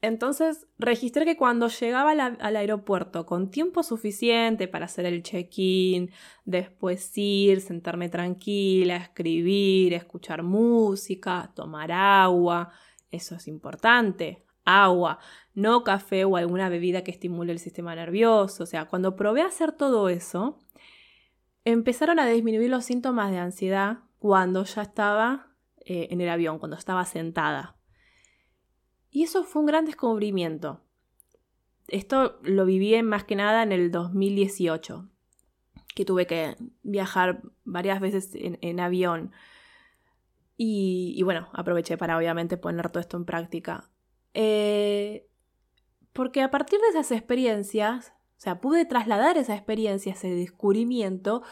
[0.00, 6.10] Entonces registré que cuando llegaba al aeropuerto con tiempo suficiente para hacer el check-in,
[6.44, 12.70] después ir, sentarme tranquila, escribir, escuchar música, tomar agua,
[13.10, 15.18] eso es importante, agua,
[15.54, 18.62] no café o alguna bebida que estimule el sistema nervioso.
[18.62, 20.60] O sea, cuando probé hacer todo eso,
[21.64, 25.47] empezaron a disminuir los síntomas de ansiedad cuando ya estaba
[25.90, 27.78] eh, en el avión, cuando estaba sentada.
[29.10, 30.82] Y eso fue un gran descubrimiento.
[31.86, 35.08] Esto lo viví más que nada en el 2018,
[35.94, 39.32] que tuve que viajar varias veces en, avión.
[40.58, 43.88] Y, bueno, aproveché para obviamente poner todo esto en práctica.
[44.34, 45.26] Eh,
[46.12, 51.42] porque a partir de esas experiencias, o sea, pude trasladar esa experiencia, ese descubrimiento,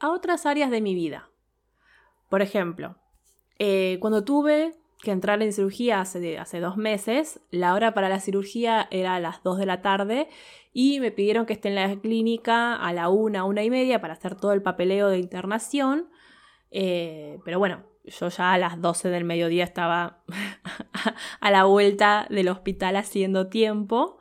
[0.00, 1.30] a otras áreas de mi vida.
[2.28, 2.98] Por ejemplo,
[3.58, 7.40] eh, cuando tuve que entrar en cirugía hace, hace dos meses.
[7.50, 10.28] La hora para la cirugía era a las 2 de la tarde
[10.72, 14.14] y me pidieron que esté en la clínica a la una, una y media para
[14.14, 16.08] hacer todo el papeleo de internación.
[16.70, 20.22] Eh, pero bueno, yo ya a las 12 del mediodía estaba
[21.40, 24.18] a la vuelta del hospital haciendo tiempo.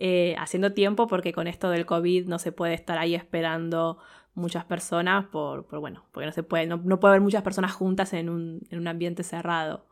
[0.00, 3.98] Eh, haciendo tiempo porque con esto del COVID no se puede estar ahí esperando
[4.38, 8.28] muchas personas por, bueno, porque no se puede, no, puede haber muchas personas juntas en
[8.28, 9.86] un, en un ambiente cerrado.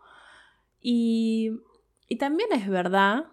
[0.81, 1.61] Y,
[2.19, 3.27] también es verdad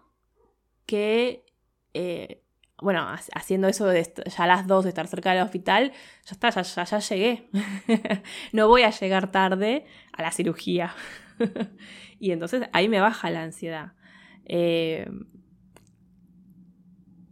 [0.85, 1.45] que,
[1.93, 2.43] eh,
[2.81, 5.91] bueno, haciendo eso ya a las dos de estar cerca del hospital,
[6.25, 7.49] ya está, ya, ya, llegué.
[8.51, 10.95] no voy a llegar tarde a la cirugía.
[12.19, 13.93] y entonces ahí me baja la ansiedad.
[14.45, 15.07] Eh,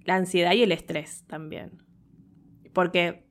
[0.05, 1.83] la ansiedad y el estrés también.
[2.73, 3.30] Porque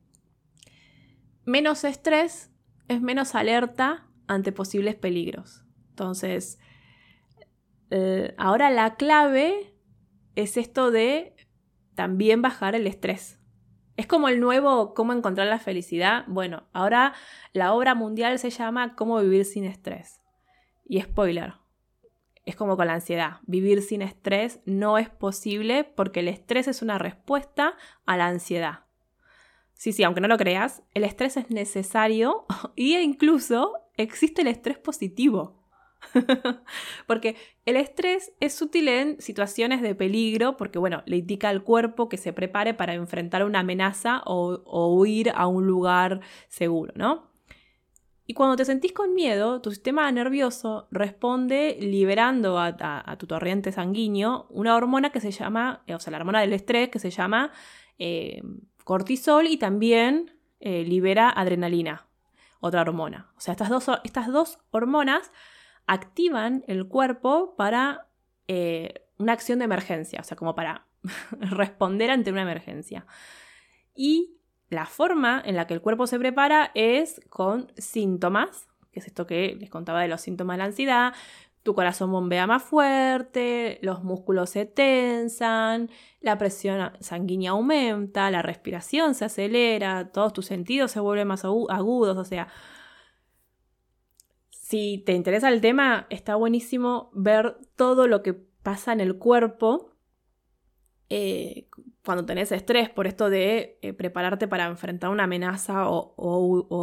[1.44, 2.50] menos estrés
[2.88, 5.64] es menos alerta ante posibles peligros.
[5.90, 6.59] Entonces,
[7.90, 9.74] eh, ahora la clave
[10.37, 11.35] es esto de
[11.94, 13.38] también bajar el estrés.
[13.96, 16.24] Es como el nuevo cómo encontrar la felicidad.
[16.26, 17.12] Bueno, ahora
[17.53, 20.22] la obra mundial se llama Cómo vivir sin estrés.
[20.85, 21.55] Y spoiler,
[22.46, 23.40] es como con la ansiedad.
[23.42, 27.76] Vivir sin estrés no es posible porque el estrés es una respuesta
[28.07, 28.87] a la ansiedad.
[29.81, 32.45] Sí, sí, aunque no lo creas, el estrés es necesario
[32.77, 35.64] e incluso existe el estrés positivo.
[37.07, 42.11] porque el estrés es útil en situaciones de peligro porque, bueno, le indica al cuerpo
[42.11, 47.31] que se prepare para enfrentar una amenaza o, huir a un lugar seguro, ¿no?
[48.27, 54.47] Y cuando te sentís con miedo, tu sistema nervioso responde liberando a, tu torrente sanguíneo
[54.51, 57.51] una hormona que se llama, o sea, la hormona del estrés que se llama
[57.99, 58.43] eh,
[58.90, 62.09] cortisol y también eh, libera adrenalina,
[62.59, 63.31] otra hormona.
[63.37, 65.31] O sea, estas dos, estas dos hormonas
[65.87, 68.09] activan el cuerpo para
[68.48, 70.88] eh, una acción de emergencia, o sea, como para
[71.38, 73.07] responder ante una emergencia.
[73.94, 79.06] Y la forma en la que el cuerpo se prepara es con síntomas, que es
[79.06, 81.15] esto que les contaba de los síntomas de la ansiedad,
[81.63, 85.90] tu corazón bombea más fuerte, los músculos se tensan,
[86.21, 92.17] la presión sanguínea aumenta, la respiración se acelera, todos tus sentidos se vuelven más agudos,
[92.17, 92.48] o sea,
[94.50, 99.90] si te interesa el tema, está buenísimo ver todo lo que pasa en el cuerpo
[101.08, 101.69] eh,
[102.04, 106.15] cuando tenés estrés por esto de eh, prepararte para enfrentar una amenaza o,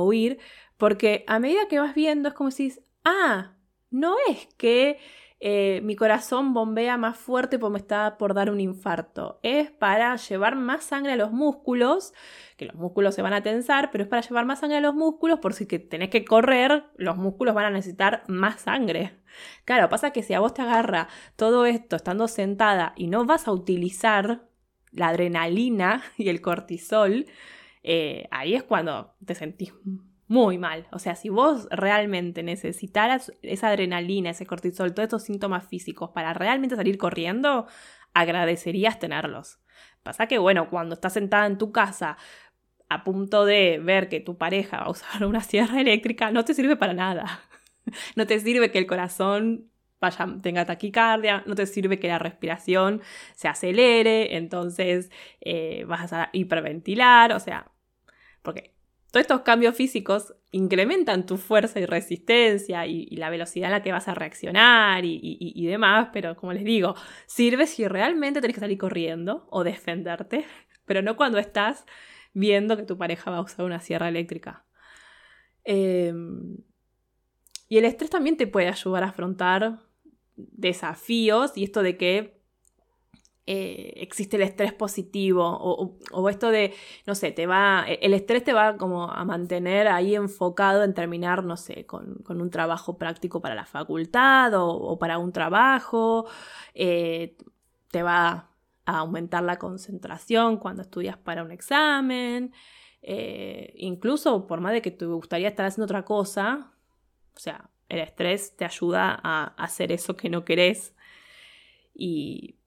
[0.05, 0.37] huir,
[0.75, 2.73] porque a medida que vas viendo es como si,
[3.05, 3.56] ah,
[3.89, 4.99] no es que
[5.39, 9.39] eh, mi corazón bombea más fuerte porque me está por dar un infarto.
[9.43, 12.13] Es para llevar más sangre a los músculos,
[12.57, 14.95] que los músculos se van a tensar, pero es para llevar más sangre a los
[14.95, 19.19] músculos por si que tenés que correr, los músculos van a necesitar más sangre.
[19.65, 23.47] Claro, pasa que si a vos te agarra todo esto estando sentada y no vas
[23.47, 24.47] a utilizar
[24.91, 27.27] la adrenalina y el cortisol,
[27.83, 29.73] eh, ahí es cuando te sentís
[30.27, 30.87] muy mal.
[30.91, 36.33] O sea, si vos realmente necesitaras esa adrenalina, ese cortisol, todos estos síntomas físicos para
[36.33, 37.67] realmente salir corriendo,
[38.13, 39.59] agradecerías tenerlos.
[40.03, 42.17] Pasa que, bueno, cuando estás sentada en tu casa
[42.89, 46.53] a punto de ver que tu pareja va a usar una sierra eléctrica, no te
[46.53, 47.41] sirve para nada.
[48.17, 49.71] No te sirve que el corazón
[50.01, 53.01] vaya, tenga taquicardia, no te sirve que la respiración
[53.35, 55.09] se acelere, entonces
[55.41, 57.71] eh, vas a hiperventilar, o sea,
[58.41, 58.76] porque
[59.17, 63.91] todos estos cambios físicos incrementan tu fuerza y resistencia y, la velocidad en la que
[63.91, 66.93] vas a reaccionar y, demás, pero como les digo,
[67.25, 70.45] sirve si realmente tenés que salir corriendo o defenderte,
[70.85, 71.85] pero no cuando estás
[72.33, 74.65] viendo que tu pareja va a usar una sierra eléctrica.
[75.63, 76.57] Em,
[77.67, 79.79] y el estrés también te puede ayudar a afrontar
[80.35, 82.36] desafíos y esto de que
[83.49, 86.73] eh, existe el estrés positivo o, esto de,
[87.05, 91.45] no sé, te va, el estrés te va como a mantener ahí enfocado en terminar,
[91.45, 96.27] no sé, con, un trabajo práctico para la facultad o, para un trabajo,
[96.73, 97.37] eh,
[97.89, 98.49] te va
[98.85, 102.51] a aumentar la concentración cuando estudias para un examen,
[103.01, 106.73] eh, incluso por más de que te gustaría estar haciendo otra cosa,
[107.33, 110.93] o sea, el estrés te ayuda a hacer eso que no querés
[111.93, 112.57] y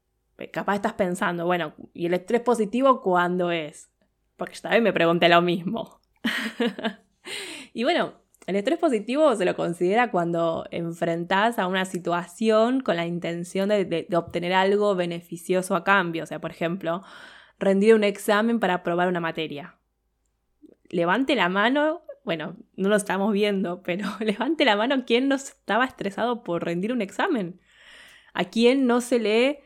[0.48, 3.90] capaz estás pensando, bueno, ¿y el estrés positivo cuándo es?
[4.36, 6.00] Porque esta vez me pregunté lo mismo.
[7.74, 8.14] y bueno,
[8.46, 14.06] el estrés positivo se lo considera cuando enfrentás a una situación con la intención de,
[14.12, 16.24] obtener algo beneficioso a cambio.
[16.24, 17.02] O sea, por ejemplo,
[17.58, 19.76] rendir un examen para aprobar una materia.
[20.88, 25.84] Levante la mano, bueno, no lo estamos viendo, pero levante la mano quien no estaba
[25.84, 27.60] estresado por rendir un examen.
[28.32, 29.62] A quién no se le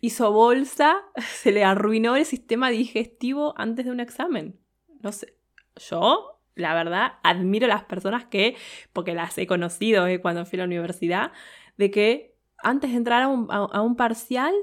[0.00, 4.58] hizo bolsa, se le arruinó el sistema digestivo antes de un examen.
[5.00, 5.36] No sé,
[5.76, 8.56] yo, la verdad, admiro a las personas que,
[8.92, 11.32] porque las he conocido eh, cuando fui a la universidad,
[11.76, 14.54] de que antes de entrar a un, parcial,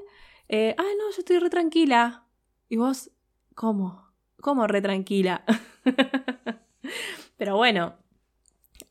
[0.49, 2.25] eh, ah, no, yo estoy re tranquila.
[2.69, 3.11] Y vos,
[3.53, 4.11] ¿cómo?
[4.41, 5.45] ¿Cómo re tranquila?
[7.37, 7.95] Pero bueno,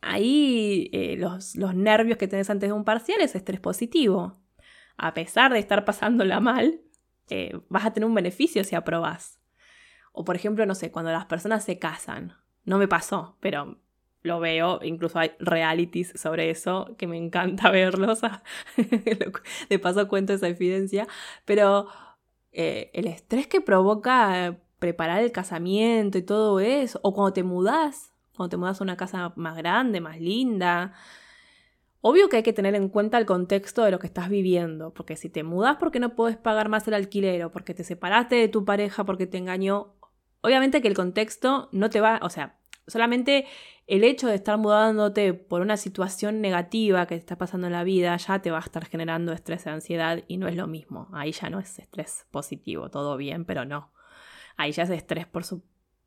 [0.00, 4.41] ahí eh, los, los nervios que tenés antes de un parcial es estrés positivo
[4.96, 6.80] a pesar de estar pasándola mal,
[7.30, 9.40] eh, vas a tener un beneficio si aprobas.
[10.12, 12.34] O por ejemplo, no sé, cuando las personas se casan.
[12.64, 13.78] No me pasó, pero
[14.22, 18.20] lo veo, incluso hay realities sobre eso, que me encanta verlos.
[19.68, 21.08] de paso cuento esa evidencia.
[21.44, 21.88] Pero
[22.52, 28.12] eh, el estrés que provoca preparar el casamiento y todo eso, o cuando te mudas,
[28.36, 30.92] cuando te mudas a una casa más grande, más linda,
[32.04, 35.14] Obvio que hay que tener en cuenta el contexto de lo que estás viviendo, porque
[35.14, 38.48] si te mudas porque no puedes pagar más el alquiler o porque te separaste de
[38.48, 39.94] tu pareja porque te engañó,
[40.40, 43.46] obviamente que el contexto no te va, o sea, solamente
[43.86, 47.84] el hecho de estar mudándote por una situación negativa que te está pasando en la
[47.84, 51.08] vida ya te va a estar generando estrés ansiedad y no es lo mismo.
[51.12, 53.92] Ahí ya no es estrés positivo, todo bien, pero no.
[54.56, 55.44] Ahí ya es estrés por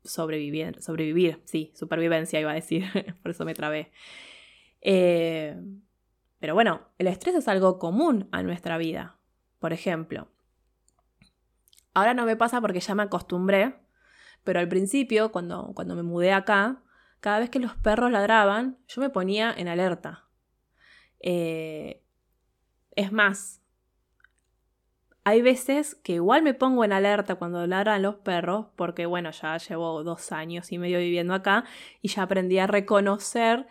[0.04, 2.84] sobrevivir, sobrevivir, sí, supervivencia iba a decir,
[3.22, 3.92] por eso me trabé.
[4.82, 5.56] Eh,
[6.46, 9.18] pero bueno, el estrés es algo común a nuestra vida.
[9.58, 10.28] Por ejemplo,
[11.92, 13.74] ahora no me pasa porque ya me acostumbré,
[14.44, 16.84] pero al principio, cuando, cuando me mudé acá,
[17.18, 20.28] cada vez que los perros ladraban, yo me ponía en alerta.
[21.18, 22.04] Eh,
[22.92, 23.60] es más,
[25.24, 29.56] hay veces que igual me pongo en alerta cuando ladran los perros, porque bueno, ya
[29.56, 31.64] llevo dos años y medio viviendo acá
[32.02, 33.66] y ya aprendí a reconocer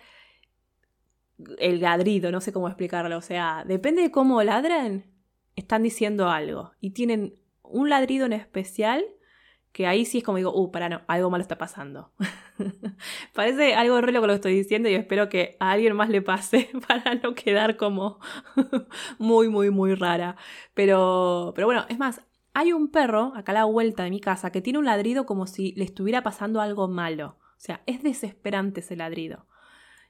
[1.60, 3.18] el ladrido, no sé cómo explicarlo.
[3.18, 5.06] O sea, depende de cómo ladran,
[5.56, 6.72] están diciendo algo.
[6.80, 9.04] Y tienen un ladrido en especial
[9.76, 12.14] que ahí sí es como digo, uh, para no, algo malo está pasando.
[13.34, 16.70] Parece algo re lo que estoy diciendo y espero que a alguien más le pase
[16.88, 18.20] para no quedar como
[19.20, 20.38] muy, muy, muy rara.
[20.74, 22.22] Pero, pero bueno, es más,
[22.54, 25.46] hay un perro acá a la vuelta de mi casa que tiene un ladrido como
[25.46, 27.36] si le estuviera pasando algo malo.
[27.42, 29.46] O sea, es desesperante ese ladrido.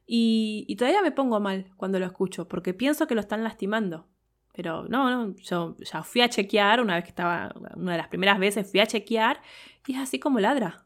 [0.08, 4.08] Y, todavía me pongo mal cuando lo escucho, porque pienso que lo están lastimando.
[4.54, 8.08] Pero no, no, yo ya fui a chequear, una vez que estaba, una de las
[8.08, 9.42] primeras veces fui a chequear,
[9.88, 10.86] y es así como ladra.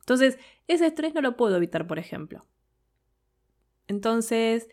[0.00, 2.46] Entonces, ese estrés no lo puedo evitar, por ejemplo.
[3.88, 4.68] Entonces,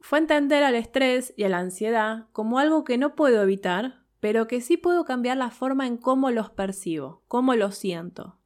[0.00, 4.48] fue entender al estrés y a la ansiedad como algo que no puedo evitar, pero
[4.48, 8.38] que sí puedo cambiar la forma en cómo los percibo, cómo los siento.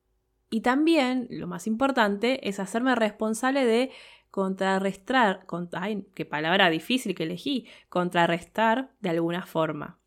[0.57, 3.91] Y también, lo más importante, es hacerme responsable de
[4.31, 9.99] contrarrestar, ay, qué palabra difícil que elegí, contrarrestar de alguna forma.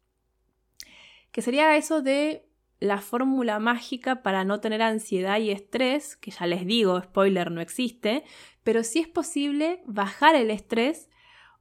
[1.32, 6.48] Que sería eso de la fórmula mágica para no tener ansiedad y estrés, que ya
[6.48, 8.24] les digo, spoiler, no existe,
[8.64, 11.12] pero sí es posible bajar el estrés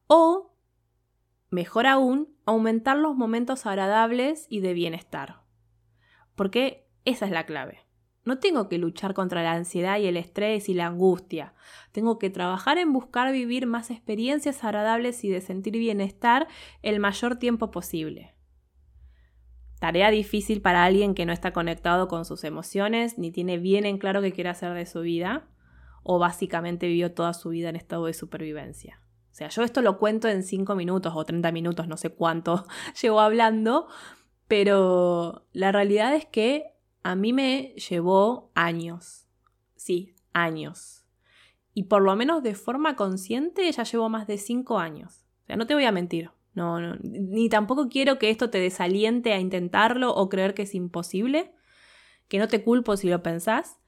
[0.07, 0.55] o,
[1.51, 5.43] mejor aún, aumentar los momentos agradables y de bienestar.
[6.33, 7.87] Porque esa es la clave.
[8.29, 11.55] No tengo que luchar contra la ansiedad y el estrés y la angustia.
[11.91, 16.47] Tengo que trabajar en buscar vivir más experiencias agradables y de sentir bienestar
[16.83, 18.35] el mayor tiempo posible.
[19.79, 23.97] Tarea difícil para alguien que no está conectado con sus emociones ni tiene bien en
[23.97, 25.47] claro qué quiere hacer de su vida
[26.03, 29.01] o básicamente vivió toda su vida en estado de supervivencia.
[29.31, 32.67] O sea, yo esto lo cuento en 5 minutos o 30 minutos, no sé cuánto
[33.01, 33.87] llevo hablando,
[34.47, 39.27] pero la realidad es que a mí me llevó años.
[39.75, 41.05] Sí, años.
[41.73, 45.23] Y por lo menos de forma consciente ya llevo más de 5 años.
[45.43, 46.31] O sea, no te voy a mentir.
[46.53, 50.75] No, no, ni tampoco quiero que esto te desaliente a intentarlo o creer que es
[50.75, 51.53] imposible.
[52.27, 53.79] Que no te culpo si lo pensás,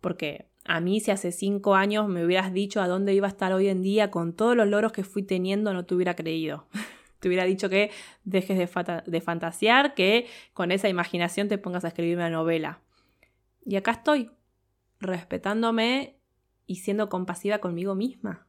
[0.00, 3.52] porque a mí si hace cinco años me hubieras dicho a dónde iba a estar
[3.52, 6.66] hoy en día con todos los logros que fui teniendo, no te hubiera creído.
[7.20, 7.90] te hubiera dicho que
[8.24, 12.80] dejes de, fantasear, que con esa imaginación te pongas a escribir una novela.
[13.64, 14.30] Y acá estoy,
[15.00, 16.18] respetándome
[16.66, 18.46] y siendo compasiva conmigo misma.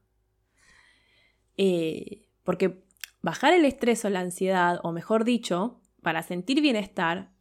[1.58, 2.84] Eh, porque
[3.22, 7.32] bajar el estrés o la ansiedad, o mejor dicho, para sentir bienestar,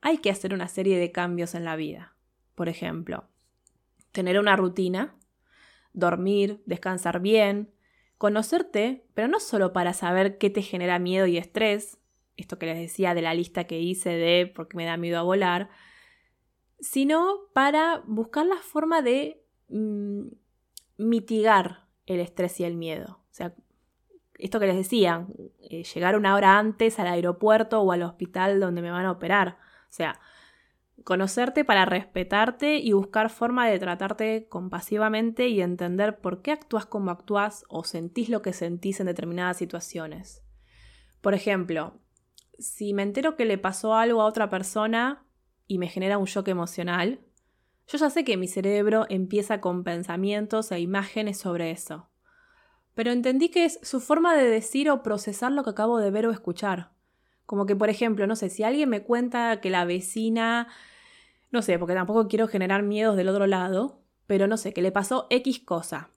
[0.00, 2.16] hay que hacer una serie de cambios en la vida.
[2.54, 3.28] Por ejemplo,
[4.12, 5.16] tener una rutina,
[5.92, 7.73] dormir, descansar bien,
[8.24, 11.98] conocerte, pero no solo para saber qué te genera miedo y estrés,
[12.38, 15.22] esto que les decía de la lista que hice de porque me da miedo a
[15.22, 15.68] volar,
[16.80, 20.28] sino para buscar la forma de mm,
[20.96, 23.20] mitigar el estrés y el miedo.
[23.30, 23.54] O sea,
[24.38, 25.26] esto que les decía,
[25.60, 29.58] eh, llegar una hora antes al aeropuerto o al hospital donde me van a operar.
[29.90, 30.18] O sea,
[31.02, 37.10] conocerte para respetarte y buscar forma de tratarte compasivamente y entender por qué actúas como
[37.10, 40.42] actúas o sentís lo que sentís en determinadas situaciones.
[41.20, 42.00] Por ejemplo,
[42.58, 45.26] si me entero que le pasó algo a otra persona
[45.66, 47.20] y me genera un shock emocional,
[47.88, 52.08] yo ya sé que mi cerebro empieza con pensamientos e imágenes sobre eso
[52.94, 56.26] pero entendí que es su forma de decir o procesar lo que acabo de ver
[56.26, 56.92] o escuchar.
[57.46, 60.68] Como que, por ejemplo, no sé, si alguien me cuenta que la vecina,
[61.50, 64.92] no sé, porque tampoco quiero generar miedos del otro lado, pero no sé, que le
[64.92, 66.10] pasó X cosa.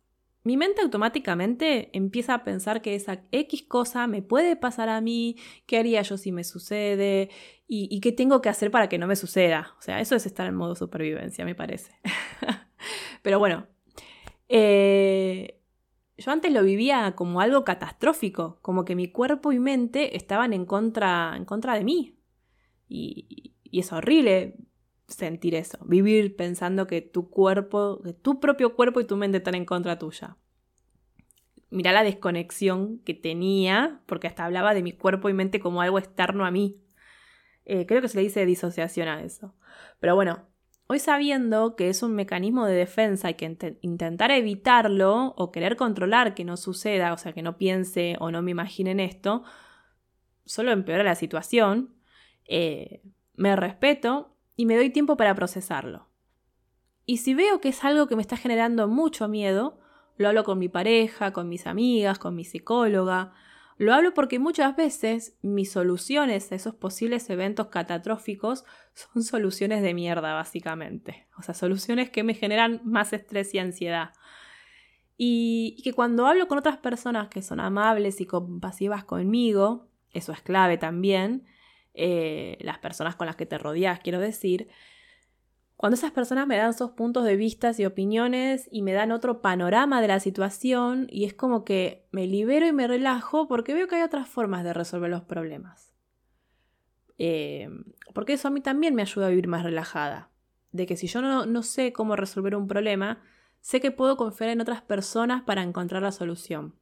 [0.44, 5.36] Mi mente automáticamente empieza a pensar que esa X cosa me puede pasar a mí,
[5.66, 7.30] qué haría yo si me sucede
[7.68, 9.76] y, qué tengo que hacer para que no me suceda.
[9.78, 11.92] O sea, eso es estar en modo supervivencia, me parece.
[13.22, 13.68] pero bueno,
[14.48, 15.57] eh,
[16.18, 20.66] yo antes lo vivía como algo catastrófico, como que mi cuerpo y mente estaban en
[20.66, 22.18] contra, en contra de mí.
[22.90, 24.56] Y, es horrible
[25.08, 29.56] sentir eso, vivir pensando que tu cuerpo, que tu propio cuerpo y tu mente están
[29.56, 30.38] en contra tuya.
[31.70, 36.00] Mirá la desconexión que tenía, porque hasta hablaba de mi cuerpo y mente como algo
[36.00, 36.82] externo a mí.
[37.66, 39.54] Eh, creo que se le dice disociación a eso.
[40.00, 40.48] Pero bueno,
[40.90, 46.34] Hoy sabiendo que es un mecanismo de defensa y que intentar evitarlo o querer controlar
[46.34, 49.44] que no suceda, o sea, que no piense o no me imagine en esto,
[50.46, 51.94] solo empeora la situación,
[52.46, 53.02] eh,
[53.36, 56.08] me respeto y me doy tiempo para procesarlo.
[57.06, 59.80] Y si veo que es algo que me está generando mucho miedo,
[60.16, 63.34] lo hablo con mi pareja, con mis amigas, con mi psicóloga,
[63.78, 69.94] lo hablo porque muchas veces mis soluciones a esos posibles eventos catastróficos son soluciones de
[69.94, 71.28] mierda, básicamente.
[71.38, 74.14] O sea, soluciones que me generan más estrés y ansiedad.
[75.16, 80.42] Y, que cuando hablo con otras personas que son amables y compasivas conmigo, eso es
[80.42, 81.46] clave también,
[81.94, 84.70] eh, las personas con las que te rodeas, quiero decir,
[85.78, 89.42] cuando esas personas me dan esos puntos de vista y opiniones y me dan otro
[89.42, 93.88] panorama de la situación y es como que me libero y me relajo porque veo
[93.88, 95.94] que hay otras formas de resolver los problemas.
[97.20, 97.70] Eh,
[98.16, 100.32] porque eso a mí también me ayuda a vivir más relajada.
[100.72, 103.22] De que si yo no, no sé cómo resolver un problema,
[103.62, 106.74] sé que puedo confiar en otras personas para encontrar la solución.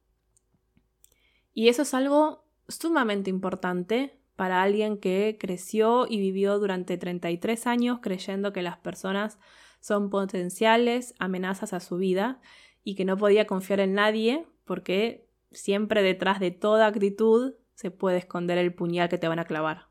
[1.52, 7.98] Y eso es algo sumamente importante para alguien que creció y vivió durante 33 años
[8.02, 9.38] creyendo que las personas
[9.80, 12.40] son potenciales amenazas a su vida
[12.84, 18.18] y que no podía confiar en nadie porque siempre detrás de toda actitud se puede
[18.18, 19.88] esconder el puñal que te van a clavar.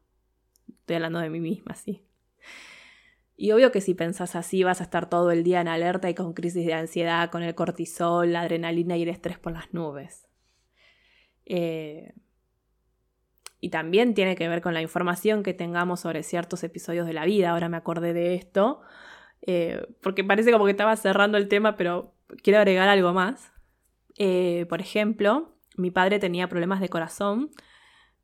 [0.68, 2.06] Estoy hablando de mí misma, sí.
[3.38, 6.16] Y obvio que si pensás así vas a estar todo el día en alerta y
[6.16, 10.28] con crisis de ansiedad, con el cortisol, la adrenalina y el estrés por las nubes.
[11.46, 12.14] Eh,
[13.66, 17.26] y también tiene que ver con la información que tengamos sobre ciertos episodios de la
[17.26, 17.50] vida.
[17.50, 18.82] Ahora me acordé de esto,
[19.42, 22.14] eh, porque parece como que estaba cerrando el tema, pero
[22.44, 23.54] quiero agregar algo más.
[24.20, 27.50] Eh, por ejemplo, mi padre tenía problemas de corazón.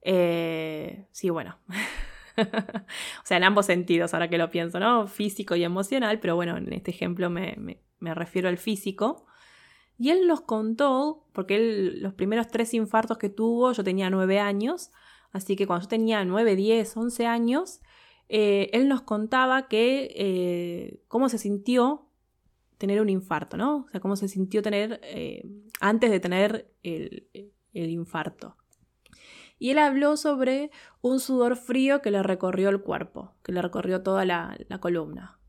[0.03, 1.57] sí, bueno.
[2.37, 5.07] o sea, en ambos sentidos, ahora que lo pienso, ¿no?
[5.07, 9.25] Físico y emocional, pero bueno, en este ejemplo me, refiero al físico.
[9.97, 11.57] Y él nos contó, porque
[11.95, 14.91] los primeros tres infartos que tuvo, yo tenía nueve años,
[15.31, 17.81] así que cuando yo tenía nueve, diez, once años,
[18.29, 22.07] eh, él nos contaba que eh, cómo se sintió
[22.77, 23.85] tener un infarto, ¿no?
[23.87, 25.43] O sea, cómo se sintió tener eh,
[25.79, 27.27] antes de tener el,
[27.73, 28.55] el infarto
[29.61, 30.71] y él habló sobre
[31.01, 35.39] un sudor frío que le recorrió el cuerpo, que le recorrió toda la, columna.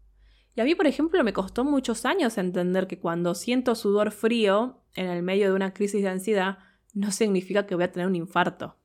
[0.54, 4.82] Y a mí, por ejemplo, me costó muchos años entender que cuando siento sudor frío
[4.94, 6.58] en el medio de una crisis de ansiedad,
[6.92, 8.76] no significa que voy a tener un infarto.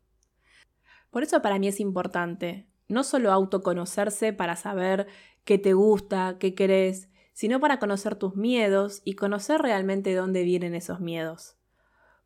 [1.09, 5.07] Por eso para mí es importante no solo autoconocerse para saber
[5.43, 10.73] qué te gusta, qué querés, sino para conocer tus miedos y conocer realmente dónde vienen
[10.73, 11.57] esos miedos.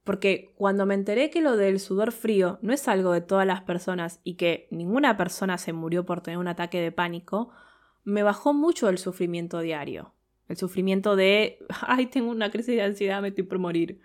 [0.04, 3.62] Porque cuando me enteré que lo del sudor frío no es algo de todas las
[3.62, 7.52] personas y que ninguna persona se murió por tener un ataque de pánico,
[8.04, 10.14] me bajó mucho el sufrimiento diario.
[10.48, 14.02] El sufrimiento de, ay, tengo una crisis de ansiedad, me estoy por morir.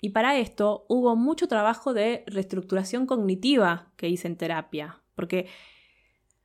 [0.00, 5.02] Y para esto hubo mucho trabajo de reestructuración cognitiva que hice en terapia.
[5.14, 5.48] Porque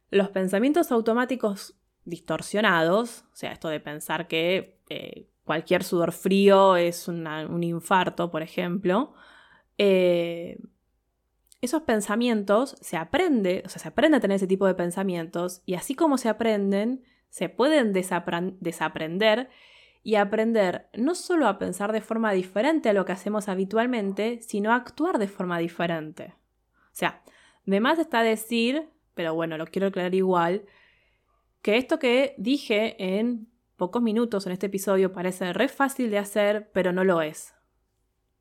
[0.09, 1.75] los pensamientos automáticos
[2.05, 8.41] distorsionados, o sea, esto de pensar que eh, cualquier sudor frío es un infarto, por
[8.41, 9.13] ejemplo,
[9.77, 10.59] eh,
[11.61, 15.75] esos pensamientos se aprende, o sea, se aprende a tener ese tipo de pensamientos y
[15.75, 19.49] así como se aprenden, se pueden desaprender
[20.03, 24.71] y aprender no solo a pensar de forma diferente a lo que hacemos habitualmente, sino
[24.71, 26.33] a actuar de forma diferente.
[26.85, 27.21] O sea,
[27.65, 30.65] de más está decir, pero bueno, lo quiero aclarar igual,
[31.61, 33.47] que esto que dije en
[33.77, 37.53] pocos minutos en este episodio parece re fácil de hacer, pero no lo es.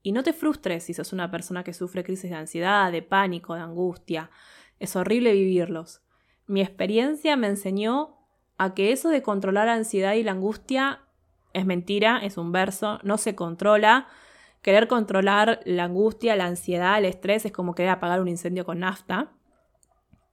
[0.02, 3.54] Y no te frustres si sos una persona que sufre crisis de ansiedad, de pánico,
[3.54, 4.30] de angustia.
[4.78, 6.00] Es horrible vivirlos.
[6.46, 8.16] Mi experiencia me enseñó
[8.56, 11.02] a que eso de controlar la ansiedad y la angustia
[11.52, 14.06] es mentira, es un verso, no se controla.
[14.62, 18.80] Querer controlar la angustia, la ansiedad, el estrés es como querer apagar un incendio con
[18.80, 19.32] nafta.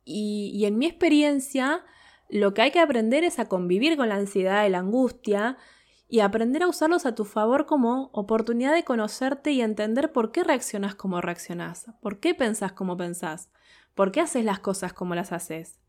[0.04, 1.84] Y, y en mi experiencia,
[2.30, 5.58] lo que hay que aprender es a convivir con la ansiedad y la angustia
[6.10, 10.44] y aprender a usarlos a tu favor como oportunidad de conocerte y entender por qué
[10.44, 13.50] reaccionas como reaccionás, por qué pensás como pensás,
[13.94, 15.80] por qué haces las cosas como las haces.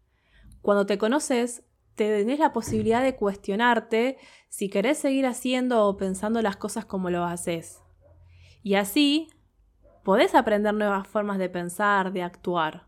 [0.61, 1.63] Cuando te conoces,
[2.07, 4.19] tenés la posibilidad de cuestionarte
[4.49, 7.83] si querés seguir haciendo o pensando las cosas como lo haces.
[8.63, 9.29] Y así
[10.05, 12.87] podés aprender nuevas formas de pensar, de actuar.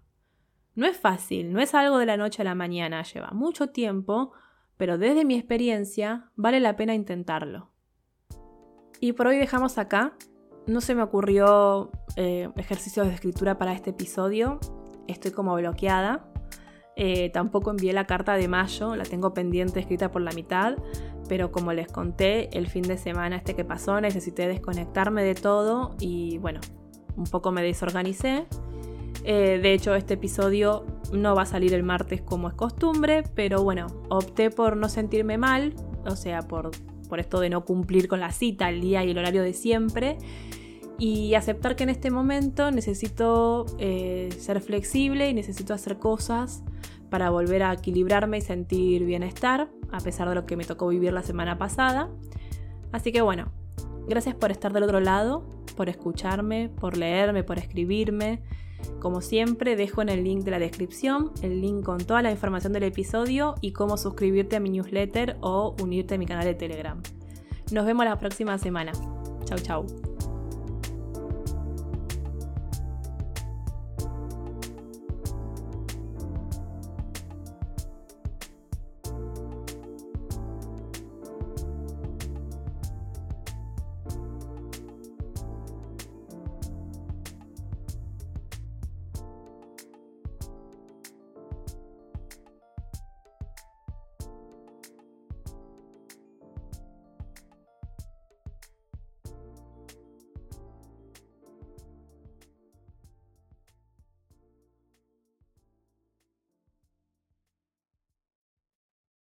[0.74, 4.32] No es fácil, no es algo de la noche a la mañana, lleva mucho tiempo,
[4.76, 7.70] pero desde mi experiencia vale la pena intentarlo.
[9.00, 10.14] Y por hoy dejamos acá.
[10.66, 14.60] No se me ocurrió eh, ejercicios de escritura para este episodio.
[15.08, 16.29] Estoy como bloqueada.
[17.02, 20.76] Eh, tampoco envié la carta de mayo, la tengo pendiente escrita por la mitad,
[21.30, 25.96] pero como les conté, el fin de semana este que pasó necesité desconectarme de todo
[25.98, 26.60] y bueno,
[27.16, 28.44] un poco me desorganicé.
[29.24, 33.62] Eh, de hecho, este episodio no va a salir el martes como es costumbre, pero
[33.62, 35.72] bueno, opté por no sentirme mal,
[36.04, 36.70] o sea, por,
[37.08, 40.18] por esto de no cumplir con la cita, el día y el horario de siempre,
[40.98, 46.62] y aceptar que en este momento necesito eh, ser flexible y necesito hacer cosas
[47.10, 51.12] para volver a equilibrarme y sentir bienestar, a pesar de lo que me tocó vivir
[51.12, 52.08] la semana pasada.
[52.92, 53.52] Así que bueno,
[54.08, 55.44] gracias por estar del otro lado,
[55.76, 58.42] por escucharme, por leerme, por escribirme.
[58.98, 62.72] Como siempre, dejo en el link de la descripción el link con toda la información
[62.72, 67.02] del episodio y cómo suscribirte a mi newsletter o unirte a mi canal de Telegram.
[67.72, 68.92] Nos vemos la próxima semana.
[69.44, 70.09] Chau, chau.